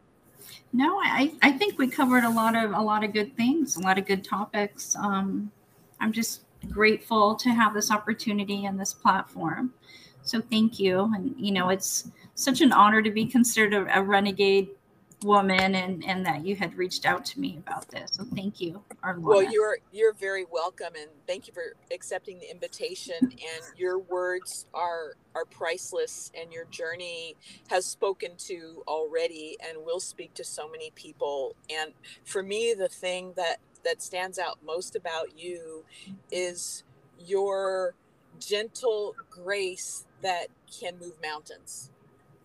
No, 0.74 0.98
I, 1.02 1.32
I 1.40 1.52
think 1.52 1.78
we 1.78 1.88
covered 1.88 2.24
a 2.24 2.28
lot 2.28 2.54
of 2.54 2.72
a 2.72 2.82
lot 2.82 3.02
of 3.02 3.14
good 3.14 3.34
things, 3.34 3.76
a 3.76 3.80
lot 3.80 3.96
of 3.96 4.04
good 4.04 4.22
topics. 4.24 4.94
Um, 4.96 5.50
I'm 6.00 6.12
just 6.12 6.42
grateful 6.68 7.34
to 7.34 7.48
have 7.48 7.72
this 7.72 7.90
opportunity 7.90 8.66
and 8.66 8.78
this 8.78 8.92
platform. 8.92 9.72
So 10.22 10.42
thank 10.42 10.78
you. 10.78 11.10
And 11.14 11.34
you 11.38 11.52
know, 11.52 11.70
it's 11.70 12.10
such 12.34 12.60
an 12.60 12.72
honor 12.72 13.00
to 13.00 13.10
be 13.10 13.24
considered 13.24 13.72
a, 13.72 14.00
a 14.00 14.02
renegade 14.02 14.68
woman 15.22 15.74
and 15.74 16.04
and 16.04 16.24
that 16.24 16.44
you 16.44 16.54
had 16.54 16.76
reached 16.76 17.04
out 17.04 17.24
to 17.24 17.40
me 17.40 17.58
about 17.66 17.88
this. 17.88 18.10
So 18.12 18.24
thank 18.34 18.60
you, 18.60 18.82
Arlona. 19.02 19.22
Well, 19.22 19.42
you're 19.42 19.78
you're 19.92 20.12
very 20.12 20.44
welcome, 20.50 20.94
and 20.98 21.10
thank 21.26 21.46
you 21.46 21.52
for 21.52 21.74
accepting 21.92 22.38
the 22.38 22.50
invitation. 22.50 23.16
And 23.22 23.64
your 23.76 23.98
words 23.98 24.66
are 24.74 25.14
are 25.34 25.44
priceless, 25.44 26.30
and 26.40 26.52
your 26.52 26.66
journey 26.66 27.36
has 27.68 27.84
spoken 27.84 28.32
to 28.38 28.82
already, 28.86 29.56
and 29.66 29.84
will 29.84 30.00
speak 30.00 30.34
to 30.34 30.44
so 30.44 30.68
many 30.70 30.90
people. 30.94 31.56
And 31.70 31.92
for 32.24 32.42
me, 32.42 32.74
the 32.78 32.88
thing 32.88 33.32
that 33.36 33.56
that 33.84 34.02
stands 34.02 34.38
out 34.38 34.58
most 34.64 34.94
about 34.96 35.38
you 35.38 35.84
is 36.30 36.84
your 37.18 37.94
gentle 38.38 39.14
grace 39.30 40.06
that 40.22 40.48
can 40.80 40.98
move 40.98 41.14
mountains. 41.22 41.90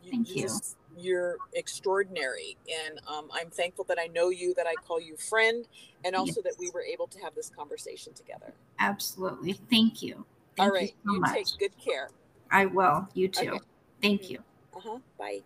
Thank 0.10 0.36
you. 0.36 0.44
just- 0.44 0.78
you're 0.96 1.38
extraordinary, 1.54 2.56
and 2.88 3.00
um, 3.08 3.28
I'm 3.34 3.50
thankful 3.50 3.84
that 3.86 3.98
I 4.00 4.06
know 4.08 4.30
you, 4.30 4.54
that 4.54 4.68
I 4.68 4.76
call 4.76 5.02
you 5.02 5.18
friend, 5.18 5.68
and 6.06 6.16
also 6.16 6.40
that 6.44 6.54
we 6.60 6.70
were 6.70 6.84
able 6.84 7.08
to 7.08 7.20
have 7.22 7.34
this 7.34 7.50
conversation 7.50 8.14
together. 8.14 8.54
Absolutely. 8.80 9.54
Thank 9.54 10.04
you. 10.04 10.24
Thank 10.56 10.72
All 10.72 10.80
you 10.80 10.88
so 10.88 11.14
you 11.14 11.20
much. 11.20 11.34
take 11.34 11.48
good 11.58 11.78
care. 11.84 12.12
I 12.52 12.68
will. 12.68 13.08
You 13.16 13.28
too. 13.28 13.50
Okay. 13.50 13.60
Thank 14.04 14.30
you. 14.30 14.44
Uh 14.76 14.80
huh. 14.84 14.98
Bye. 15.18 15.40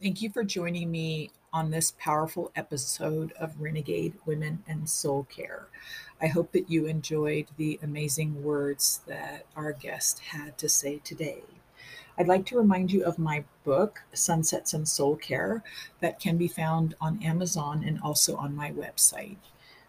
Thank 0.00 0.22
you 0.22 0.30
for 0.30 0.44
joining 0.44 0.90
me 0.90 1.30
on 1.52 1.70
this 1.70 1.94
powerful 1.98 2.52
episode 2.56 3.32
of 3.40 3.60
Renegade 3.60 4.14
Women 4.26 4.62
and 4.68 4.88
Soul 4.88 5.24
Care. 5.24 5.66
I 6.24 6.28
hope 6.28 6.52
that 6.52 6.70
you 6.70 6.86
enjoyed 6.86 7.48
the 7.58 7.78
amazing 7.82 8.42
words 8.42 9.02
that 9.06 9.44
our 9.54 9.74
guest 9.74 10.20
had 10.20 10.56
to 10.56 10.70
say 10.70 11.02
today. 11.04 11.42
I'd 12.16 12.28
like 12.28 12.46
to 12.46 12.56
remind 12.56 12.92
you 12.92 13.04
of 13.04 13.18
my 13.18 13.44
book, 13.62 14.00
Sunsets 14.14 14.72
and 14.72 14.88
Soul 14.88 15.16
Care, 15.16 15.62
that 16.00 16.18
can 16.18 16.38
be 16.38 16.48
found 16.48 16.94
on 16.98 17.22
Amazon 17.22 17.84
and 17.86 18.00
also 18.00 18.36
on 18.36 18.56
my 18.56 18.70
website. 18.70 19.36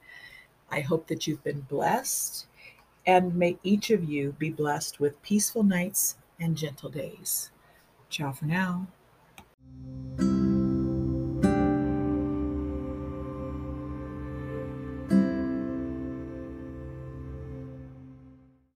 I 0.70 0.80
hope 0.80 1.08
that 1.08 1.28
you've 1.28 1.44
been 1.44 1.66
blessed, 1.70 2.46
and 3.06 3.36
may 3.36 3.58
each 3.62 3.90
of 3.90 4.06
you 4.06 4.34
be 4.40 4.52
blessed 4.52 5.02
with 5.02 5.22
peaceful 5.22 5.64
nights 5.64 6.16
and 6.42 6.58
gentle 6.58 6.90
days. 6.90 7.52
Ciao 8.10 8.32
for 8.32 8.46
now. 8.46 8.88